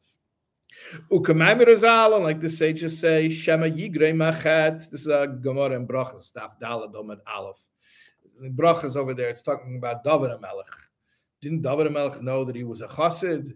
Ukamamir 1.10 2.22
like 2.22 2.40
the 2.42 2.50
sages 2.50 3.00
say, 3.00 3.30
Shema 3.30 3.68
Yigre 3.68 4.14
Machet. 4.14 4.90
This 4.90 5.02
is 5.02 5.08
a 5.08 5.28
Gemara 5.28 5.76
in 5.76 5.88
Brachas, 5.88 6.34
Daf 6.34 6.60
Dalad 6.62 6.94
Omad 6.94 7.20
Aleph. 7.26 7.58
Brachas 8.42 8.98
over 8.98 9.14
there, 9.14 9.30
it's 9.30 9.42
talking 9.42 9.78
about 9.78 10.04
David 10.04 10.32
Amelech. 10.32 10.66
Didn't 11.42 11.62
David 11.62 11.88
Amelech 11.88 12.22
know 12.22 12.44
that 12.44 12.56
he 12.56 12.66
was 12.66 12.82
a 12.82 12.88
chassid? 12.88 13.56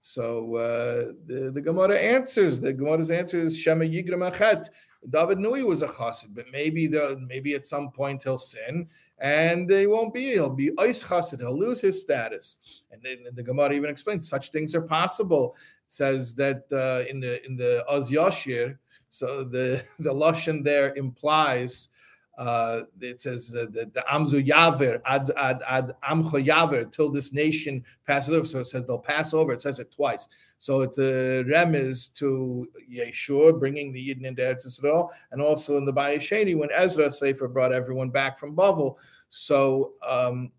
So 0.00 0.56
uh, 0.56 1.12
the, 1.26 1.50
the 1.50 1.62
Gemara 1.62 1.98
answers. 1.98 2.60
The 2.60 2.74
Gemara's 2.74 3.10
answer 3.10 3.40
is 3.40 3.56
Shema 3.56 3.84
Yigre 3.84 4.10
Machet. 4.10 4.66
David 5.08 5.38
knew 5.38 5.54
he 5.54 5.62
was 5.62 5.80
a 5.80 5.88
chassid, 5.88 6.34
but 6.34 6.44
maybe 6.52 6.86
the 6.86 7.18
maybe 7.26 7.54
at 7.54 7.64
some 7.64 7.90
point 7.90 8.24
he'll 8.24 8.36
sin 8.36 8.88
and 9.20 9.68
they 9.68 9.86
won't 9.86 10.14
be. 10.14 10.32
He'll 10.32 10.50
be 10.50 10.72
ice 10.78 11.02
chassid. 11.02 11.40
He'll 11.40 11.58
lose 11.58 11.80
his 11.80 12.00
status. 12.00 12.58
And 12.90 13.02
then 13.02 13.18
the 13.34 13.42
Gemara 13.42 13.72
even 13.74 13.90
explains 13.90 14.28
such 14.28 14.50
things 14.50 14.74
are 14.74 14.82
possible. 14.82 15.56
It 15.86 15.92
says 15.92 16.34
that 16.36 16.64
uh, 16.72 17.08
in 17.10 17.20
the 17.20 17.44
in 17.44 17.56
the 17.56 17.84
Oz 17.88 18.10
Yashir, 18.10 18.78
so 19.10 19.44
the 19.44 19.82
the 19.98 20.12
lashon 20.12 20.64
there 20.64 20.94
implies. 20.94 21.88
Uh, 22.36 22.82
it 23.00 23.20
says 23.20 23.52
uh, 23.52 23.66
the, 23.72 23.90
the 23.92 24.04
Amzu 24.08 24.46
Yaver 24.46 25.00
ad 25.06 25.28
ad 25.36 25.60
ad 25.66 25.96
Amcho 26.08 26.46
Yaver 26.46 26.90
till 26.92 27.10
this 27.10 27.32
nation 27.32 27.84
passes 28.06 28.32
over. 28.32 28.46
So 28.46 28.60
it 28.60 28.66
says 28.66 28.86
they'll 28.86 29.00
pass 29.00 29.34
over. 29.34 29.52
It 29.52 29.60
says 29.60 29.80
it 29.80 29.90
twice. 29.90 30.28
So 30.58 30.80
it's 30.82 30.98
a 30.98 31.44
remiz 31.44 32.12
to 32.14 32.68
Yeshua 32.90 33.58
bringing 33.58 33.92
the 33.92 34.08
Yidden 34.08 34.24
into 34.24 34.42
Eretz 34.42 34.66
Yisrael, 34.66 35.08
and 35.30 35.40
also 35.40 35.76
in 35.76 35.84
the 35.84 35.92
Bayesheni 35.92 36.56
when 36.56 36.70
Ezra 36.72 37.10
Sefer 37.10 37.48
brought 37.48 37.72
everyone 37.72 38.10
back 38.10 38.38
from 38.38 38.56
Bavel. 38.56 38.96
So 39.28 39.92
um, 40.06 40.50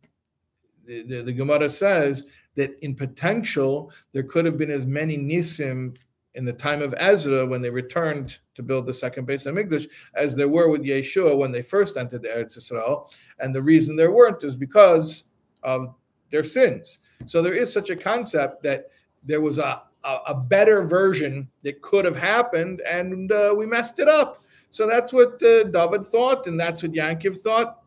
the, 0.86 1.04
the, 1.04 1.22
the, 1.24 1.34
Gemara 1.34 1.70
says 1.70 2.28
that 2.56 2.78
in 2.84 2.96
potential 2.96 3.92
there 4.14 4.24
could 4.24 4.46
have 4.46 4.58
been 4.58 4.72
as 4.72 4.86
many 4.86 5.18
nisim 5.18 5.98
in 6.36 6.46
the 6.46 6.54
time 6.54 6.82
of 6.82 6.94
Ezra 6.98 7.46
when 7.46 7.62
they 7.62 7.70
returned 7.70 8.38
to 8.56 8.64
build 8.64 8.86
the 8.86 8.94
second 8.94 9.26
base 9.26 9.46
of 9.46 9.56
Migdash 9.56 9.88
as 10.16 10.36
there 10.36 10.48
were 10.48 10.70
with 10.70 10.84
Yeshua 10.84 11.38
when 11.38 11.52
they 11.52 11.62
first 11.62 11.98
entered 11.98 12.22
the 12.22 12.30
Eretz 12.30 12.58
Yisrael, 12.58 13.12
and 13.40 13.54
the 13.54 13.62
reason 13.62 13.96
there 13.96 14.12
weren't 14.12 14.44
is 14.44 14.56
because 14.56 15.26
of 15.64 15.94
their 16.32 16.44
sins. 16.44 17.00
So 17.26 17.42
there 17.42 17.56
is 17.56 17.74
such 17.74 17.90
a 17.90 17.96
concept 17.96 18.64
that 18.64 18.92
there 19.24 19.42
was 19.42 19.58
a 19.58 19.82
a, 20.04 20.18
a 20.28 20.36
better 20.36 20.84
version 20.84 21.48
that 21.64 21.82
could 21.82 22.06
have 22.06 22.18
happened, 22.18 22.82
and 22.82 23.32
uh, 23.32 23.54
we 23.58 23.66
messed 23.66 24.00
it 24.00 24.08
up. 24.08 24.44
So 24.70 24.88
that's 24.88 25.12
what 25.12 25.42
uh, 25.44 25.64
David 25.64 26.06
thought, 26.06 26.48
and 26.48 26.60
that's 26.60 26.84
what 26.84 26.92
Yankiv 26.94 27.38
thought. 27.38 27.82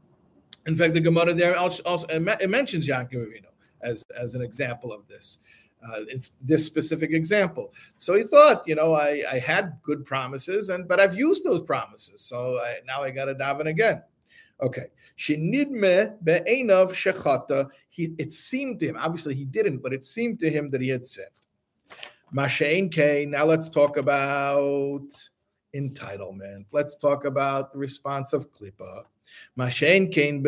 In 0.67 0.77
fact, 0.77 0.95
the 0.95 1.01
Gemara 1.01 1.35
there 1.35 1.57
also, 1.57 1.83
also 1.85 2.07
it 2.09 2.51
mentions 2.51 2.89
Yankiv 2.89 3.15
Avinu 3.15 3.47
as, 3.83 4.05
as 4.19 4.35
an 4.35 4.43
example 4.43 4.93
of 4.93 5.07
this. 5.09 5.39
Uh, 5.85 6.05
it's 6.07 6.31
this 6.41 6.65
specific 6.65 7.11
example. 7.11 7.75
So 7.99 8.15
he 8.15 8.23
thought, 8.23 8.63
you 8.67 8.77
know, 8.77 8.95
I, 8.95 9.23
I 9.31 9.39
had 9.41 9.79
good 9.83 10.05
promises, 10.05 10.69
and 10.69 10.87
but 10.87 11.01
I've 11.01 11.17
used 11.17 11.45
those 11.45 11.63
promises. 11.63 12.23
So 12.23 12.59
I, 12.63 12.77
now 12.87 13.03
I 13.03 13.11
got 13.11 13.25
to 13.25 13.35
daven 13.35 13.67
again. 13.67 14.03
Okay. 14.63 14.87
Shinidme 15.19 16.23
be'enav 16.23 16.93
shechata. 16.93 17.69
He 17.91 18.15
it 18.19 18.31
seemed 18.31 18.79
to 18.81 18.87
him, 18.87 18.97
obviously 18.97 19.35
he 19.35 19.45
didn't, 19.45 19.79
but 19.79 19.93
it 19.93 20.05
seemed 20.05 20.39
to 20.41 20.51
him 20.51 20.71
that 20.71 20.81
he 20.81 20.89
had 20.89 21.05
sinned. 21.05 21.29
Mashain 22.35 22.91
K. 22.91 23.27
Now 23.27 23.45
let's 23.45 23.69
talk 23.69 23.99
about 23.99 25.07
entitlement. 25.77 26.65
Let's 26.73 26.97
talk 26.97 27.25
about 27.27 27.73
the 27.73 27.79
response 27.79 28.33
of 28.33 28.51
Klippa. 28.51 29.05
Mashain 29.59 30.13
Kain 30.13 30.43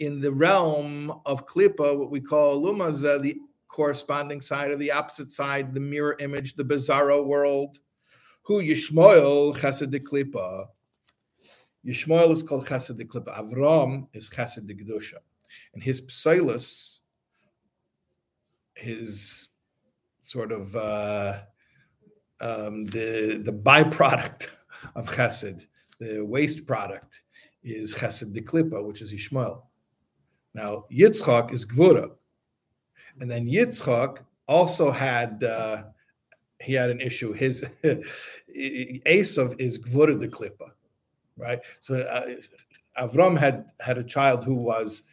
in 0.00 0.20
the 0.20 0.32
realm 0.32 1.20
of 1.24 1.46
Klippa, 1.46 1.96
what 1.98 2.10
we 2.10 2.20
call 2.20 2.60
Lumaza, 2.60 3.22
the 3.22 3.36
corresponding 3.68 4.40
side 4.40 4.70
or 4.70 4.76
the 4.76 4.92
opposite 4.92 5.32
side, 5.32 5.72
the 5.72 5.80
mirror 5.80 6.16
image, 6.20 6.56
the 6.56 6.64
bizarro 6.64 7.24
world. 7.24 7.78
Who 8.42 8.62
Yishmoel 8.62 9.56
Chesed 9.56 9.98
Klippa. 10.00 10.66
Yishmoel 11.86 12.32
is 12.32 12.42
called 12.42 12.66
Chesed 12.66 13.02
Klippa. 13.06 13.38
Avram 13.38 14.08
is 14.12 14.28
Chesed 14.28 14.68
Gedusha. 14.68 15.18
And 15.72 15.82
his 15.82 16.02
psilus 16.02 17.00
his 18.74 19.48
sort 20.22 20.52
of 20.52 20.74
uh, 20.76 21.40
um, 22.40 22.84
the 22.86 23.40
the 23.44 23.52
byproduct 23.52 24.50
of 24.94 25.08
Chesed, 25.08 25.66
the 25.98 26.20
waste 26.20 26.66
product, 26.66 27.22
is 27.62 27.94
Chesed 27.94 28.34
de 28.34 28.40
Klippa, 28.40 28.84
which 28.84 29.02
is 29.02 29.12
Ishmael. 29.12 29.68
Now 30.54 30.84
Yitzchak 30.92 31.52
is 31.52 31.64
Gvura, 31.64 32.10
and 33.20 33.30
then 33.30 33.46
Yitzchak 33.46 34.18
also 34.46 34.90
had 34.90 35.44
uh, 35.44 35.84
he 36.60 36.74
had 36.74 36.90
an 36.90 37.00
issue. 37.00 37.32
His 37.32 37.64
Esav 37.84 39.60
is 39.60 39.78
Gvura 39.78 40.18
de 40.18 40.28
Klippa, 40.28 40.70
right? 41.36 41.60
So 41.80 42.00
uh, 42.00 42.26
Avram 42.98 43.38
had 43.38 43.66
had 43.80 43.98
a 43.98 44.04
child 44.04 44.44
who 44.44 44.54
was 44.54 45.04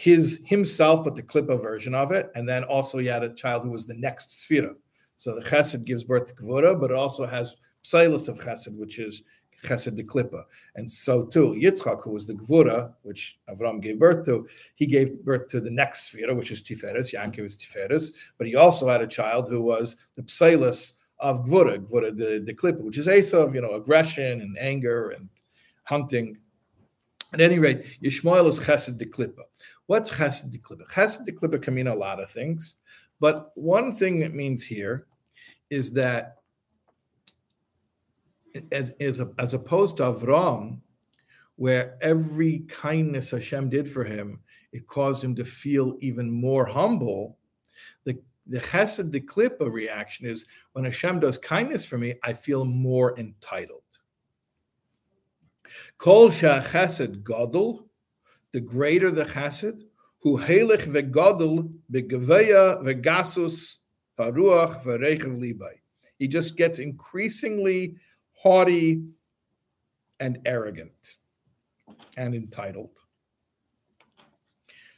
his 0.00 0.40
himself, 0.46 1.04
but 1.04 1.14
the 1.14 1.22
Klippa 1.22 1.60
version 1.60 1.94
of 1.94 2.10
it, 2.10 2.30
and 2.34 2.48
then 2.48 2.64
also 2.64 2.96
he 2.96 3.06
had 3.06 3.22
a 3.22 3.34
child 3.34 3.64
who 3.64 3.70
was 3.70 3.84
the 3.84 3.98
next 3.98 4.30
Sfira. 4.30 4.74
So 5.18 5.34
the 5.34 5.42
Chesed 5.42 5.84
gives 5.84 6.04
birth 6.04 6.28
to 6.28 6.32
Gvura, 6.32 6.80
but 6.80 6.90
it 6.90 6.96
also 6.96 7.26
has 7.26 7.54
Psilus 7.84 8.26
of 8.26 8.38
Chesed, 8.38 8.78
which 8.78 8.98
is 8.98 9.24
Chesed 9.62 9.96
de 9.96 10.02
Klippa. 10.02 10.44
And 10.74 10.90
so 10.90 11.26
too, 11.26 11.54
Yitzchak, 11.54 12.02
who 12.02 12.12
was 12.12 12.26
the 12.26 12.32
Gvura, 12.32 12.94
which 13.02 13.40
Avram 13.50 13.82
gave 13.82 13.98
birth 13.98 14.24
to, 14.24 14.48
he 14.74 14.86
gave 14.86 15.22
birth 15.22 15.48
to 15.48 15.60
the 15.60 15.70
next 15.70 16.10
Sfira, 16.10 16.34
which 16.34 16.50
is 16.50 16.62
Tiferes. 16.62 17.12
Yankov 17.12 17.44
is 17.44 17.58
Tiferes. 17.58 18.12
But 18.38 18.46
he 18.46 18.56
also 18.56 18.88
had 18.88 19.02
a 19.02 19.06
child 19.06 19.50
who 19.50 19.60
was 19.60 19.96
the 20.16 20.22
Psilus 20.22 20.96
of 21.18 21.44
Gvura, 21.44 21.78
Gvura 21.78 22.16
the, 22.16 22.42
the 22.42 22.54
Klippa, 22.54 22.80
which 22.80 22.96
is 22.96 23.06
Esav, 23.06 23.54
you 23.54 23.60
know, 23.60 23.74
aggression 23.74 24.40
and 24.40 24.56
anger 24.58 25.10
and 25.10 25.28
hunting. 25.82 26.38
At 27.34 27.42
any 27.42 27.58
rate, 27.58 27.84
Yishmael 28.02 28.48
is 28.48 28.58
Chesed 28.58 28.96
de 28.96 29.04
Klippa. 29.04 29.44
What's 29.90 30.12
chesed 30.12 30.56
klipa? 30.60 30.86
Chesed 30.86 31.26
klipa 31.26 31.60
can 31.60 31.74
mean 31.74 31.88
a 31.88 31.94
lot 31.96 32.20
of 32.20 32.30
things, 32.30 32.76
but 33.18 33.50
one 33.56 33.92
thing 33.92 34.22
it 34.22 34.32
means 34.32 34.62
here 34.62 35.08
is 35.68 35.92
that 35.94 36.36
as, 38.70 38.90
as, 39.00 39.20
as 39.40 39.52
opposed 39.52 39.96
to 39.96 40.04
Avram, 40.04 40.78
where 41.56 41.98
every 42.02 42.60
kindness 42.68 43.32
Hashem 43.32 43.68
did 43.68 43.90
for 43.90 44.04
him, 44.04 44.38
it 44.70 44.86
caused 44.86 45.24
him 45.24 45.34
to 45.34 45.44
feel 45.44 45.96
even 46.00 46.30
more 46.30 46.66
humble. 46.66 47.36
The, 48.04 48.16
the 48.46 48.60
chesed 48.60 49.10
de 49.10 49.18
klipa 49.18 49.68
reaction 49.68 50.24
is 50.24 50.46
when 50.72 50.84
Hashem 50.84 51.18
does 51.18 51.36
kindness 51.36 51.84
for 51.84 51.98
me, 51.98 52.14
I 52.22 52.32
feel 52.34 52.64
more 52.64 53.18
entitled. 53.18 53.82
Kol 55.98 56.30
chesed 56.30 57.24
gadol, 57.24 57.89
the 58.52 58.60
greater 58.60 59.10
the 59.10 59.24
chesed, 59.24 59.82
who 60.22 60.38
helich 60.38 60.86
vegadol 60.86 61.72
begeveya 61.90 62.82
vegasus 62.82 63.78
haruach 64.18 64.82
verechev 64.84 65.38
libai. 65.38 65.74
He 66.18 66.28
just 66.28 66.56
gets 66.56 66.78
increasingly 66.78 67.96
haughty 68.32 69.02
and 70.18 70.38
arrogant 70.44 71.16
and 72.16 72.34
entitled. 72.34 72.90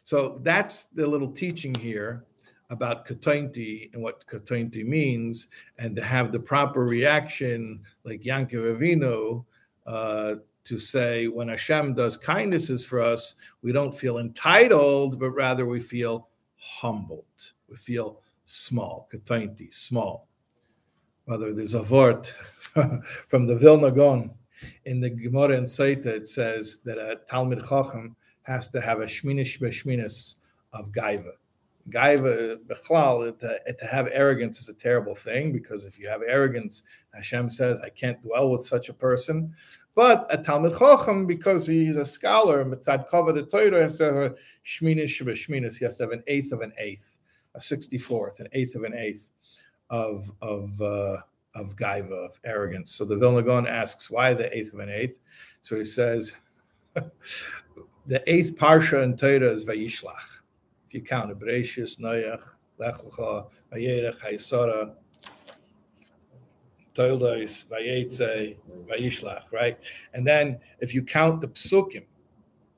So 0.04 0.40
that's 0.42 0.84
the 0.84 1.06
little 1.06 1.30
teaching 1.30 1.74
here 1.74 2.24
about 2.70 3.06
katainti 3.06 3.92
and 3.92 4.02
what 4.02 4.26
katainti 4.26 4.84
means, 4.84 5.48
and 5.78 5.94
to 5.94 6.02
have 6.02 6.32
the 6.32 6.40
proper 6.40 6.84
reaction, 6.84 7.80
like 8.04 8.22
Yankov 8.22 8.76
Avino, 8.76 9.44
uh, 9.86 10.36
to 10.64 10.78
say 10.78 11.26
when 11.26 11.48
Hashem 11.48 11.94
does 11.94 12.16
kindnesses 12.16 12.84
for 12.84 13.00
us, 13.00 13.34
we 13.62 13.72
don't 13.72 13.96
feel 13.96 14.18
entitled, 14.18 15.18
but 15.18 15.30
rather 15.30 15.66
we 15.66 15.80
feel 15.80 16.28
humbled. 16.56 17.24
We 17.68 17.76
feel 17.76 18.20
small, 18.44 19.08
katainti, 19.12 19.74
small. 19.74 20.28
Whether 21.24 21.52
there's 21.52 21.74
a 21.74 21.82
vort 21.82 22.34
from 23.28 23.46
the 23.46 23.56
Vilna 23.56 23.90
Gaon 23.90 24.30
in 24.84 25.00
the 25.00 25.10
Gemara 25.10 25.56
and 25.56 25.66
Saita, 25.66 26.06
it 26.06 26.28
says 26.28 26.80
that 26.84 26.98
a 26.98 27.20
Talmud 27.28 27.64
Chacham 27.68 28.16
has 28.42 28.68
to 28.68 28.80
have 28.80 29.00
a 29.00 29.06
shminish 29.06 29.60
b'shminis 29.60 30.36
of 30.72 30.90
gaiva. 30.92 31.32
Gaiva, 31.90 32.58
bechlal, 32.66 33.38
to, 33.40 33.54
uh, 33.54 33.72
to 33.72 33.86
have 33.86 34.08
arrogance 34.12 34.60
is 34.60 34.68
a 34.68 34.74
terrible 34.74 35.14
thing 35.14 35.52
because 35.52 35.84
if 35.84 35.98
you 35.98 36.08
have 36.08 36.22
arrogance, 36.26 36.84
Hashem 37.12 37.50
says, 37.50 37.80
I 37.80 37.88
can't 37.88 38.22
dwell 38.22 38.50
with 38.50 38.64
such 38.64 38.88
a 38.88 38.94
person. 38.94 39.54
But 39.94 40.26
a 40.30 40.42
Talmud 40.42 40.78
Chacham, 40.78 41.26
because 41.26 41.66
he's 41.66 41.96
a 41.96 42.06
scholar, 42.06 42.64
Mitzad 42.64 43.10
Kavod 43.10 43.34
the 43.34 43.44
Torah 43.44 43.82
has 43.82 43.96
to 43.98 44.04
have 44.04 44.14
a 44.14 44.34
shminish 44.66 45.22
b'shminis. 45.22 45.78
He 45.78 45.84
has 45.84 45.96
to 45.96 46.04
have 46.04 46.12
an 46.12 46.22
eighth 46.26 46.52
of 46.52 46.62
an 46.62 46.72
eighth, 46.78 47.20
a 47.54 47.60
sixty-fourth, 47.60 48.40
an 48.40 48.48
eighth 48.52 48.74
of 48.74 48.84
an 48.84 48.94
eighth 48.94 49.30
of 49.90 50.32
of 50.40 50.80
uh, 50.80 51.18
of 51.54 51.76
gaiva, 51.76 52.12
of 52.12 52.40
arrogance. 52.44 52.92
So 52.92 53.04
the 53.04 53.16
Vilna 53.16 53.42
Gaon 53.42 53.66
asks, 53.66 54.10
why 54.10 54.32
the 54.34 54.54
eighth 54.56 54.72
of 54.72 54.80
an 54.80 54.88
eighth? 54.88 55.18
So 55.60 55.76
he 55.76 55.84
says, 55.84 56.32
the 56.94 58.22
eighth 58.26 58.56
parsha 58.56 59.02
in 59.02 59.16
Torah 59.16 59.52
is 59.52 59.64
Vayishlach. 59.64 60.40
If 60.88 60.94
you 60.94 61.02
count 61.02 61.30
it, 61.30 61.38
Bereshis, 61.38 61.98
Noach, 61.98 62.42
Lech 62.78 62.94
Lecha, 62.94 63.50
Vayerech, 63.72 65.00
Toldos, 66.94 67.64
Vayetze, 67.70 68.56
Vayishlach, 68.88 69.44
right? 69.52 69.78
And 70.14 70.26
then 70.26 70.60
if 70.80 70.94
you 70.94 71.02
count 71.02 71.40
the 71.40 71.48
psukim, 71.48 72.04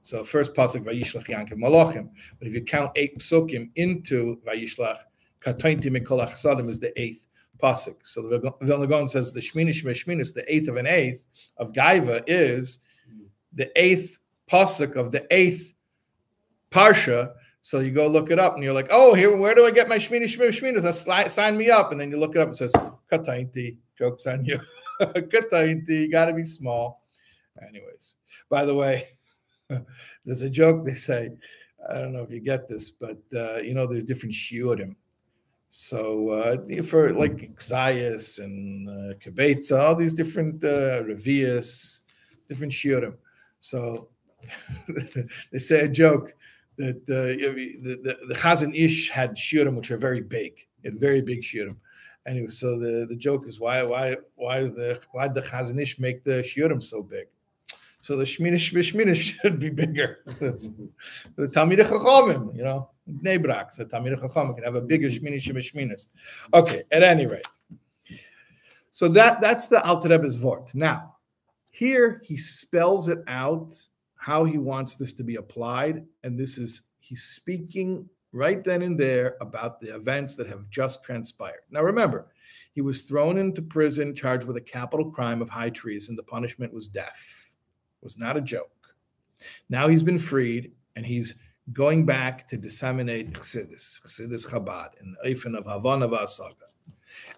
so 0.02 0.24
first 0.24 0.54
pasuk 0.54 0.84
Vayishlach 0.84 1.26
Yankim 1.26 1.54
Malachim, 1.54 2.08
but 2.38 2.46
if 2.46 2.54
you 2.54 2.62
count 2.62 2.92
eight 2.96 3.18
psukim 3.18 3.70
into 3.76 4.40
Vayishlach, 4.46 4.98
Katainti 5.40 5.86
Mikol 5.86 6.26
Achsadim 6.26 6.68
is 6.68 6.78
the 6.78 6.98
eighth 7.00 7.26
pasuk. 7.62 7.96
So 8.04 8.22
the 8.22 8.52
Vilna 8.60 8.86
Gaon 8.86 9.08
says 9.08 9.32
the 9.32 9.40
Shminish 9.40 9.84
Meshminis, 9.84 10.32
the 10.32 10.44
eighth 10.52 10.68
of 10.68 10.76
an 10.76 10.86
eighth 10.86 11.24
of 11.56 11.72
Gaiva 11.72 12.22
is 12.26 12.80
the 13.52 13.70
eighth 13.80 14.18
pasuk 14.50 14.96
of 14.96 15.10
the 15.10 15.26
eighth 15.30 15.74
parsha. 16.70 17.32
So 17.62 17.80
you 17.80 17.92
go 17.92 18.06
look 18.06 18.30
it 18.30 18.38
up, 18.38 18.54
and 18.54 18.62
you're 18.62 18.74
like, 18.74 18.88
"Oh, 18.90 19.14
here, 19.14 19.34
where 19.36 19.54
do 19.54 19.64
I 19.64 19.70
get 19.70 19.88
my 19.88 19.96
Shminish 19.96 20.38
Meshminis? 20.38 21.30
Sign 21.30 21.56
me 21.56 21.70
up." 21.70 21.92
And 21.92 22.00
then 22.00 22.10
you 22.10 22.18
look 22.18 22.36
it 22.36 22.40
up, 22.40 22.48
and 22.48 22.54
it 22.54 22.58
says 22.58 22.72
Katainti. 23.10 23.78
Jokes 23.98 24.26
on 24.26 24.44
you. 24.44 24.60
Katainti. 25.00 26.10
Got 26.10 26.26
to 26.26 26.34
be 26.34 26.44
small. 26.44 27.02
Anyways, 27.68 28.16
by 28.50 28.64
the 28.64 28.74
way, 28.74 29.08
there's 30.24 30.42
a 30.42 30.50
joke 30.50 30.84
they 30.84 30.94
say. 30.94 31.30
I 31.88 31.98
don't 31.98 32.12
know 32.12 32.22
if 32.22 32.30
you 32.30 32.40
get 32.40 32.68
this, 32.68 32.90
but 32.90 33.18
uh, 33.34 33.58
you 33.58 33.74
know, 33.74 33.86
there's 33.86 34.04
different 34.04 34.34
shiurim. 34.34 34.96
So 35.70 36.30
uh, 36.30 36.82
for 36.84 37.12
like 37.12 37.56
Zayas 37.58 38.38
and 38.38 38.88
uh, 38.88 39.14
Kibetza, 39.18 39.80
all 39.80 39.96
these 39.96 40.12
different 40.12 40.64
uh, 40.64 41.02
Revius, 41.02 42.04
different 42.48 42.72
shiurim. 42.72 43.14
So 43.60 44.08
they 45.52 45.58
say 45.58 45.80
a 45.80 45.88
joke 45.88 46.32
that 46.78 46.96
uh, 47.08 47.36
the, 47.82 47.98
the, 48.02 48.18
the 48.28 48.34
Chazon 48.34 48.74
Ish 48.74 49.10
had 49.10 49.36
shiurim 49.36 49.76
which 49.76 49.90
are 49.90 49.98
very 49.98 50.20
big, 50.20 50.52
had 50.84 50.98
very 50.98 51.20
big 51.20 51.42
shiurim. 51.42 51.76
Anyway, 52.26 52.48
so 52.48 52.78
the, 52.78 53.06
the 53.08 53.16
joke 53.16 53.46
is 53.46 53.60
why 53.60 53.82
why 53.82 54.16
why 54.36 54.58
is 54.58 54.72
the 54.72 55.00
why 55.12 55.28
the 55.28 55.42
Chazon 55.42 55.80
Ish 55.80 55.98
make 55.98 56.24
the 56.24 56.42
shiurim 56.42 56.82
so 56.82 57.02
big? 57.02 57.26
So 58.00 58.16
the 58.16 58.24
Shminish 58.24 58.72
Shminish 58.72 59.40
should 59.42 59.58
be 59.58 59.70
bigger. 59.70 60.18
the 60.26 60.90
Talmid 61.38 61.78
Chachamim, 61.78 62.56
you 62.56 62.64
know. 62.64 62.90
Bnei 63.10 63.42
Brak, 63.42 63.72
so 63.72 63.84
Talmid 63.84 64.18
Chacham 64.20 64.54
can 64.54 64.64
have 64.64 64.74
a 64.74 64.80
bigger 64.80 65.08
Shmini 65.08 65.36
Shemish 65.36 66.06
Okay, 66.52 66.82
at 66.90 67.02
any 67.02 67.26
rate. 67.26 67.46
So 68.90 69.08
that 69.08 69.40
that's 69.40 69.66
the 69.66 69.82
Alter 69.84 70.08
Rebbe's 70.08 70.36
Vort. 70.36 70.74
Now, 70.74 71.16
here 71.70 72.22
he 72.24 72.36
spells 72.36 73.08
it 73.08 73.18
out 73.26 73.74
how 74.16 74.44
he 74.44 74.56
wants 74.56 74.96
this 74.96 75.12
to 75.14 75.24
be 75.24 75.36
applied, 75.36 76.04
and 76.22 76.38
this 76.38 76.56
is 76.56 76.82
he's 77.00 77.24
speaking 77.24 78.08
right 78.34 78.64
then 78.64 78.82
and 78.82 78.98
there 78.98 79.36
about 79.40 79.80
the 79.80 79.94
events 79.94 80.34
that 80.36 80.48
have 80.48 80.68
just 80.68 81.04
transpired. 81.04 81.62
Now, 81.70 81.82
remember, 81.82 82.26
he 82.72 82.80
was 82.80 83.02
thrown 83.02 83.38
into 83.38 83.62
prison, 83.62 84.14
charged 84.14 84.46
with 84.46 84.56
a 84.56 84.60
capital 84.60 85.10
crime 85.10 85.40
of 85.40 85.48
high 85.48 85.70
treason. 85.70 86.16
The 86.16 86.24
punishment 86.24 86.74
was 86.74 86.88
death. 86.88 87.52
It 88.02 88.04
was 88.04 88.18
not 88.18 88.36
a 88.36 88.40
joke. 88.40 88.70
Now 89.68 89.88
he's 89.88 90.02
been 90.02 90.18
freed, 90.18 90.72
and 90.96 91.06
he's 91.06 91.36
going 91.72 92.04
back 92.04 92.46
to 92.48 92.56
disseminate 92.56 93.32
Chassidus, 93.32 94.00
Chassidus 94.04 94.46
Chabad, 94.46 94.90
the 95.00 95.30
Eifen 95.30 95.56
of 95.56 95.66
Havana 95.66 96.08
Vasaga. 96.08 96.54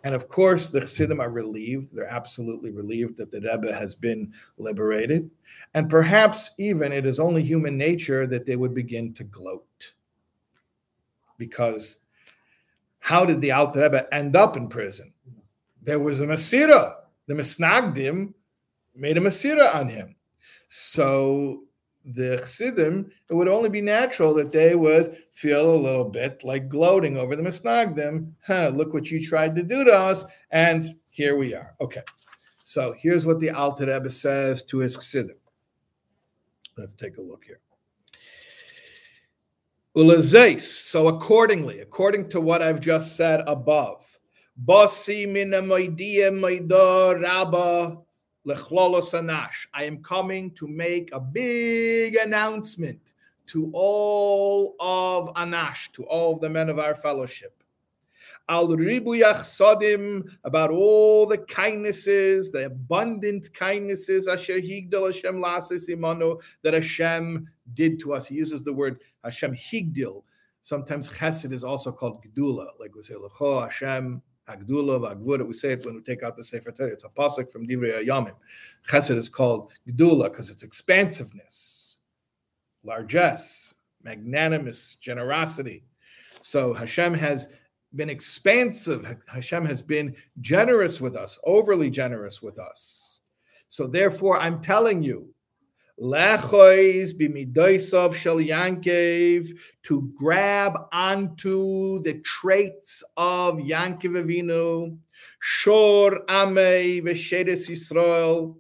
And 0.05 0.15
of 0.15 0.29
course, 0.29 0.69
the 0.69 0.81
Chassidim 0.81 1.21
are 1.21 1.31
relieved. 1.31 1.95
They're 1.95 2.09
absolutely 2.09 2.71
relieved 2.71 3.19
that 3.19 3.31
the 3.31 3.41
Rebbe 3.41 3.75
has 3.75 3.95
been 3.95 4.33
liberated. 4.57 5.31
And 5.75 5.91
perhaps 5.91 6.55
even 6.59 6.93
it 6.93 7.05
is 7.05 7.21
only 7.21 7.43
human 7.43 7.77
nature 7.77 8.27
that 8.27 8.47
they 8.47 8.57
would 8.57 8.75
begin 8.75 9.13
to 9.15 9.25
gloat. 9.25 9.93
Because 11.39 11.99
how 12.99 13.25
did 13.25 13.41
the 13.41 13.53
Alter 13.53 13.83
Rebbe 13.83 14.13
end 14.13 14.37
up 14.37 14.57
in 14.57 14.69
prison? 14.69 15.13
There 15.83 16.01
was 16.01 16.21
a 16.21 16.27
Masira. 16.27 16.95
The 17.27 17.35
Misnagdim 17.35 18.35
made 18.95 19.17
a 19.17 19.21
Masira 19.21 19.75
on 19.75 19.89
him. 19.89 20.17
So 20.69 21.63
the 22.05 22.39
Chassidim, 22.39 23.11
it 23.29 23.35
would 23.35 23.49
only 23.49 23.69
be 23.69 23.81
natural 23.81 24.33
that 24.35 24.53
they 24.53 24.75
would 24.75 25.19
feel 25.33 25.71
a 25.71 25.77
little 25.77 26.05
bit 26.05 26.43
like 26.45 26.69
gloating 26.69 27.17
over 27.17 27.35
the 27.35 27.43
Misnagdim. 27.43 28.33
Huh, 28.47 28.71
look 28.75 28.95
what 28.95 29.11
you 29.11 29.25
tried 29.25 29.57
to 29.57 29.63
do 29.63 29.85
to 29.85 29.93
us, 29.93 30.25
and 30.51 30.97
here 31.11 31.37
we 31.37 31.55
are. 31.55 31.75
Okay, 31.81 32.03
so 32.63 32.95
here's 32.99 33.27
what 33.27 33.41
the 33.41 33.51
Alter 33.51 33.87
Rebbe 33.87 34.11
says 34.11 34.63
to 34.65 34.79
his 34.79 34.95
Chassidim. 34.95 35.37
Let's 36.79 36.95
take 36.95 37.17
a 37.17 37.23
look 37.23 37.45
here. 37.45 37.61
Ulazais, 39.97 40.61
so 40.61 41.09
accordingly, 41.09 41.81
according 41.81 42.29
to 42.29 42.39
what 42.39 42.61
I've 42.61 42.83
just 42.83 43.17
said 43.17 43.41
above, 43.47 44.05
Basi 44.63 45.27
I 49.73 49.85
am 49.85 50.03
coming 50.03 50.51
to 50.51 50.69
make 50.69 51.09
a 51.15 51.21
big 51.21 52.17
announcement 52.17 53.15
to 53.47 53.71
all 53.73 54.77
of 54.81 55.33
Anash, 55.35 55.91
to 55.95 56.05
all 56.05 56.35
of 56.35 56.41
the 56.41 56.51
men 56.51 56.69
of 56.69 56.79
our 56.79 56.95
fellowship. 56.95 57.56
Al 58.49 58.69
ribuyach 58.69 59.41
sadim 59.41 60.25
about 60.45 60.71
all 60.71 61.27
the 61.27 61.39
kindnesses, 61.39 62.53
the 62.53 62.67
abundant 62.67 63.53
kindnesses 63.55 64.29
Asher 64.29 64.61
higdal 64.61 65.13
Hashem 65.13 65.37
lasis 65.37 65.89
imanu 65.89 66.41
that 66.63 66.75
Hashem 66.75 67.49
did 67.75 67.99
to 68.01 68.15
us. 68.15 68.27
He 68.27 68.37
uses 68.37 68.63
the 68.63 68.73
word 68.73 69.01
Hashem 69.25 69.57
higdil. 69.57 70.23
Sometimes 70.63 71.09
chesed 71.09 71.53
is 71.53 71.65
also 71.65 71.91
called 71.91 72.25
gedula, 72.25 72.69
like 72.79 72.95
we 72.95 73.03
say 73.03 73.15
lecho 73.15 73.65
Hashem 73.65 74.23
Agdula, 74.49 75.13
Agvura. 75.13 75.47
We 75.47 75.55
say 75.55 75.73
it 75.73 75.85
when 75.85 75.97
we 75.97 76.01
take 76.03 76.23
out 76.23 76.37
the 76.37 76.45
Sefer 76.45 76.71
Torah. 76.71 76.93
It's 76.93 77.05
a 77.05 77.09
pasuk 77.09 77.51
from 77.51 77.67
Divrei 77.67 78.07
Yamim. 78.07 78.35
Chesed 78.89 79.17
is 79.17 79.29
called 79.29 79.73
Gdula 79.89 80.31
because 80.31 80.51
it's 80.51 80.63
expansiveness, 80.63 81.99
largesse, 82.85 83.75
magnanimous 84.05 84.97
generosity. 84.97 85.83
So 86.43 86.73
Hashem 86.73 87.15
has 87.15 87.49
been 87.95 88.11
expansive. 88.11 89.17
Hashem 89.27 89.65
has 89.67 89.83
been 89.83 90.17
generous 90.41 91.01
with 91.01 91.17
us, 91.17 91.39
overly 91.45 91.91
generous 91.91 92.43
with 92.43 92.59
us. 92.59 93.21
So 93.69 93.87
therefore, 93.87 94.39
I'm 94.39 94.63
telling 94.63 95.03
you, 95.03 95.33
to 95.99 96.23
grab 100.19 100.73
onto 100.93 102.03
the 102.03 102.23
traits 102.25 103.03
of 103.17 103.55
Yankev 103.55 104.13
Avinu, 104.13 104.99
Shor 105.41 106.21
Amei 106.27 107.03
v'Shedes 107.03 107.71
Yisrael, 107.71 108.57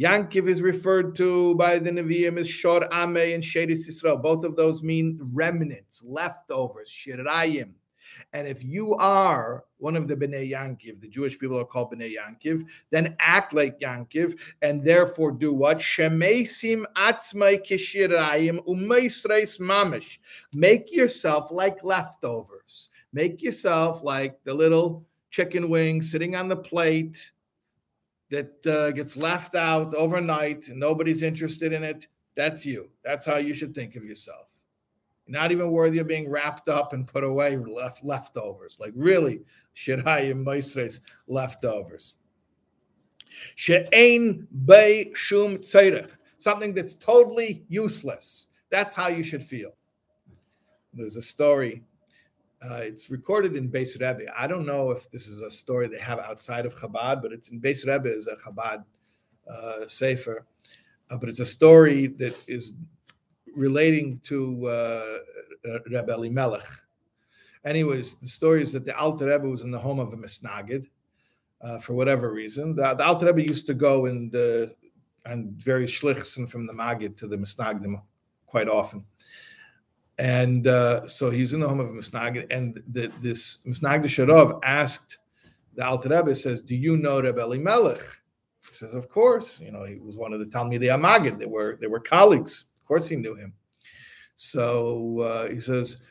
Yankiv 0.00 0.48
is 0.48 0.62
referred 0.62 1.14
to 1.16 1.54
by 1.56 1.78
the 1.78 1.90
Nevi'im 1.90 2.38
as 2.38 2.48
Shor 2.48 2.88
Ame 2.92 3.34
and 3.34 3.42
Shedis 3.42 3.86
Yisrael. 3.86 4.22
Both 4.22 4.42
of 4.42 4.56
those 4.56 4.82
mean 4.82 5.20
remnants, 5.34 6.02
leftovers, 6.02 6.90
Shirayim. 6.90 7.74
And 8.32 8.48
if 8.48 8.64
you 8.64 8.94
are 8.94 9.64
one 9.76 9.94
of 9.94 10.08
the 10.08 10.16
Bnei 10.16 10.50
Yankiv, 10.50 11.00
the 11.00 11.08
Jewish 11.08 11.38
people 11.38 11.58
are 11.58 11.66
called 11.66 11.92
Bnei 11.92 12.14
Yankiv, 12.16 12.64
then 12.90 13.14
act 13.18 13.52
like 13.52 13.78
Yankiv 13.80 14.38
and 14.62 14.82
therefore 14.82 15.32
do 15.32 15.52
what? 15.52 15.78
Shemesim 15.78 16.84
atzmai 16.96 17.60
kishirayim 17.66 18.66
umeisreis 18.66 19.60
mamish. 19.60 20.18
Make 20.54 20.94
yourself 20.94 21.50
like 21.50 21.84
leftovers. 21.84 22.88
Make 23.12 23.42
yourself 23.42 24.02
like 24.02 24.42
the 24.44 24.54
little 24.54 25.04
chicken 25.30 25.68
wing 25.68 26.00
sitting 26.00 26.34
on 26.34 26.48
the 26.48 26.56
plate 26.56 27.18
that 28.30 28.66
uh, 28.66 28.92
gets 28.92 29.14
left 29.14 29.54
out 29.54 29.94
overnight 29.94 30.68
and 30.68 30.80
nobody's 30.80 31.22
interested 31.22 31.74
in 31.74 31.84
it. 31.84 32.06
That's 32.34 32.64
you. 32.64 32.88
That's 33.04 33.26
how 33.26 33.36
you 33.36 33.52
should 33.52 33.74
think 33.74 33.94
of 33.94 34.04
yourself 34.04 34.51
not 35.32 35.50
even 35.50 35.70
worthy 35.70 35.98
of 35.98 36.06
being 36.06 36.28
wrapped 36.28 36.68
up 36.68 36.92
and 36.92 37.06
put 37.06 37.24
away 37.24 37.56
left 37.56 38.04
leftovers. 38.04 38.78
Like 38.78 38.92
really, 38.94 39.40
shirayim 39.74 40.44
moisres 40.44 41.00
leftovers. 41.26 42.14
She'ein 43.56 44.46
bei 44.52 45.10
shum 45.14 45.58
tzerech. 45.58 46.10
Something 46.38 46.74
that's 46.74 46.94
totally 46.94 47.64
useless. 47.68 48.48
That's 48.70 48.94
how 48.94 49.08
you 49.08 49.22
should 49.22 49.42
feel. 49.42 49.74
There's 50.92 51.16
a 51.16 51.22
story. 51.22 51.82
Uh, 52.62 52.74
it's 52.76 53.10
recorded 53.10 53.56
in 53.56 53.70
Beis 53.70 53.94
Rebbe. 53.94 54.30
I 54.36 54.46
don't 54.46 54.66
know 54.66 54.90
if 54.90 55.10
this 55.10 55.26
is 55.26 55.40
a 55.40 55.50
story 55.50 55.88
they 55.88 55.98
have 55.98 56.18
outside 56.18 56.66
of 56.66 56.76
Chabad, 56.76 57.22
but 57.22 57.32
it's 57.32 57.48
in 57.48 57.60
Beis 57.60 57.86
Rebbe 57.86 58.12
is 58.12 58.26
a 58.26 58.36
Chabad 58.36 58.84
uh, 59.50 59.88
sefer. 59.88 60.46
Uh, 61.10 61.16
but 61.16 61.28
it's 61.28 61.40
a 61.40 61.46
story 61.46 62.08
that 62.18 62.36
is 62.46 62.74
relating 63.54 64.20
to 64.20 64.66
uh, 64.66 65.18
Rebbe 65.86 66.12
Elimelech. 66.12 66.66
Anyways, 67.64 68.16
the 68.16 68.28
story 68.28 68.62
is 68.62 68.72
that 68.72 68.84
the 68.84 68.96
Alter 68.96 69.26
Rebbe 69.26 69.48
was 69.48 69.62
in 69.62 69.70
the 69.70 69.78
home 69.78 70.00
of 70.00 70.12
a 70.12 70.16
Misnagid 70.16 70.88
uh, 71.60 71.78
for 71.78 71.94
whatever 71.94 72.32
reason. 72.32 72.74
The, 72.74 72.94
the 72.94 73.04
Alter 73.04 73.26
Rebbe 73.26 73.42
used 73.42 73.66
to 73.68 73.74
go 73.74 74.06
and 74.06 74.34
uh, 74.34 74.66
and 75.24 75.52
various 75.62 75.92
shlichs 75.92 76.48
from 76.48 76.66
the 76.66 76.72
Magid 76.72 77.16
to 77.18 77.28
the 77.28 77.36
Misnagdim 77.36 78.02
quite 78.46 78.68
often. 78.68 79.04
And 80.18 80.66
uh, 80.66 81.06
so 81.08 81.30
he's 81.30 81.52
in 81.52 81.60
the 81.60 81.68
home 81.68 81.80
of 81.80 81.88
a 81.88 81.92
Misnagid, 81.92 82.46
and 82.50 82.82
the, 82.90 83.12
this 83.20 83.58
Misnagid 83.66 84.04
Sharov 84.04 84.60
asked 84.64 85.18
the 85.74 85.86
Alter 85.86 86.08
Rebbe, 86.10 86.34
says, 86.34 86.60
Do 86.60 86.74
you 86.74 86.96
know 86.96 87.20
Rebbe 87.20 87.40
Elimelech? 87.40 88.02
He 88.68 88.74
says, 88.74 88.94
Of 88.94 89.08
course. 89.08 89.58
You 89.60 89.72
know, 89.72 89.84
he 89.84 89.96
was 89.96 90.16
one 90.16 90.32
of 90.32 90.40
the 90.40 90.46
Talmidei 90.46 90.94
Amagid. 90.94 91.38
They 91.38 91.46
were, 91.46 91.78
they 91.80 91.86
were 91.86 92.00
colleagues 92.00 92.71
course, 92.92 93.08
he 93.08 93.16
knew 93.16 93.34
him. 93.34 93.54
So 94.36 95.20
uh, 95.20 95.48
he 95.48 95.60
says, 95.60 96.02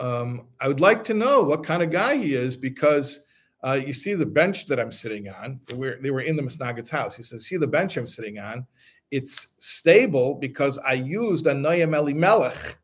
um, 0.00 0.48
I 0.60 0.66
would 0.66 0.80
like 0.80 1.04
to 1.04 1.14
know 1.14 1.44
what 1.44 1.62
kind 1.62 1.80
of 1.80 1.92
guy 1.92 2.16
he 2.16 2.34
is 2.34 2.56
because 2.56 3.24
uh, 3.62 3.74
you 3.74 3.92
see 3.92 4.14
the 4.14 4.26
bench 4.26 4.66
that 4.66 4.80
I'm 4.80 4.90
sitting 4.90 5.28
on. 5.28 5.60
They 5.66 5.76
were, 5.76 5.98
they 6.02 6.10
were 6.10 6.22
in 6.22 6.34
the 6.34 6.42
Misnagid's 6.42 6.90
house. 6.90 7.14
He 7.14 7.22
says, 7.22 7.46
See 7.46 7.56
the 7.56 7.68
bench 7.68 7.96
I'm 7.96 8.08
sitting 8.08 8.40
on? 8.40 8.66
It's 9.12 9.54
stable 9.60 10.34
because 10.34 10.76
I 10.78 10.94
used 10.94 11.46
a 11.46 11.52
Noyam 11.52 11.96
Elimelech. 11.96 12.78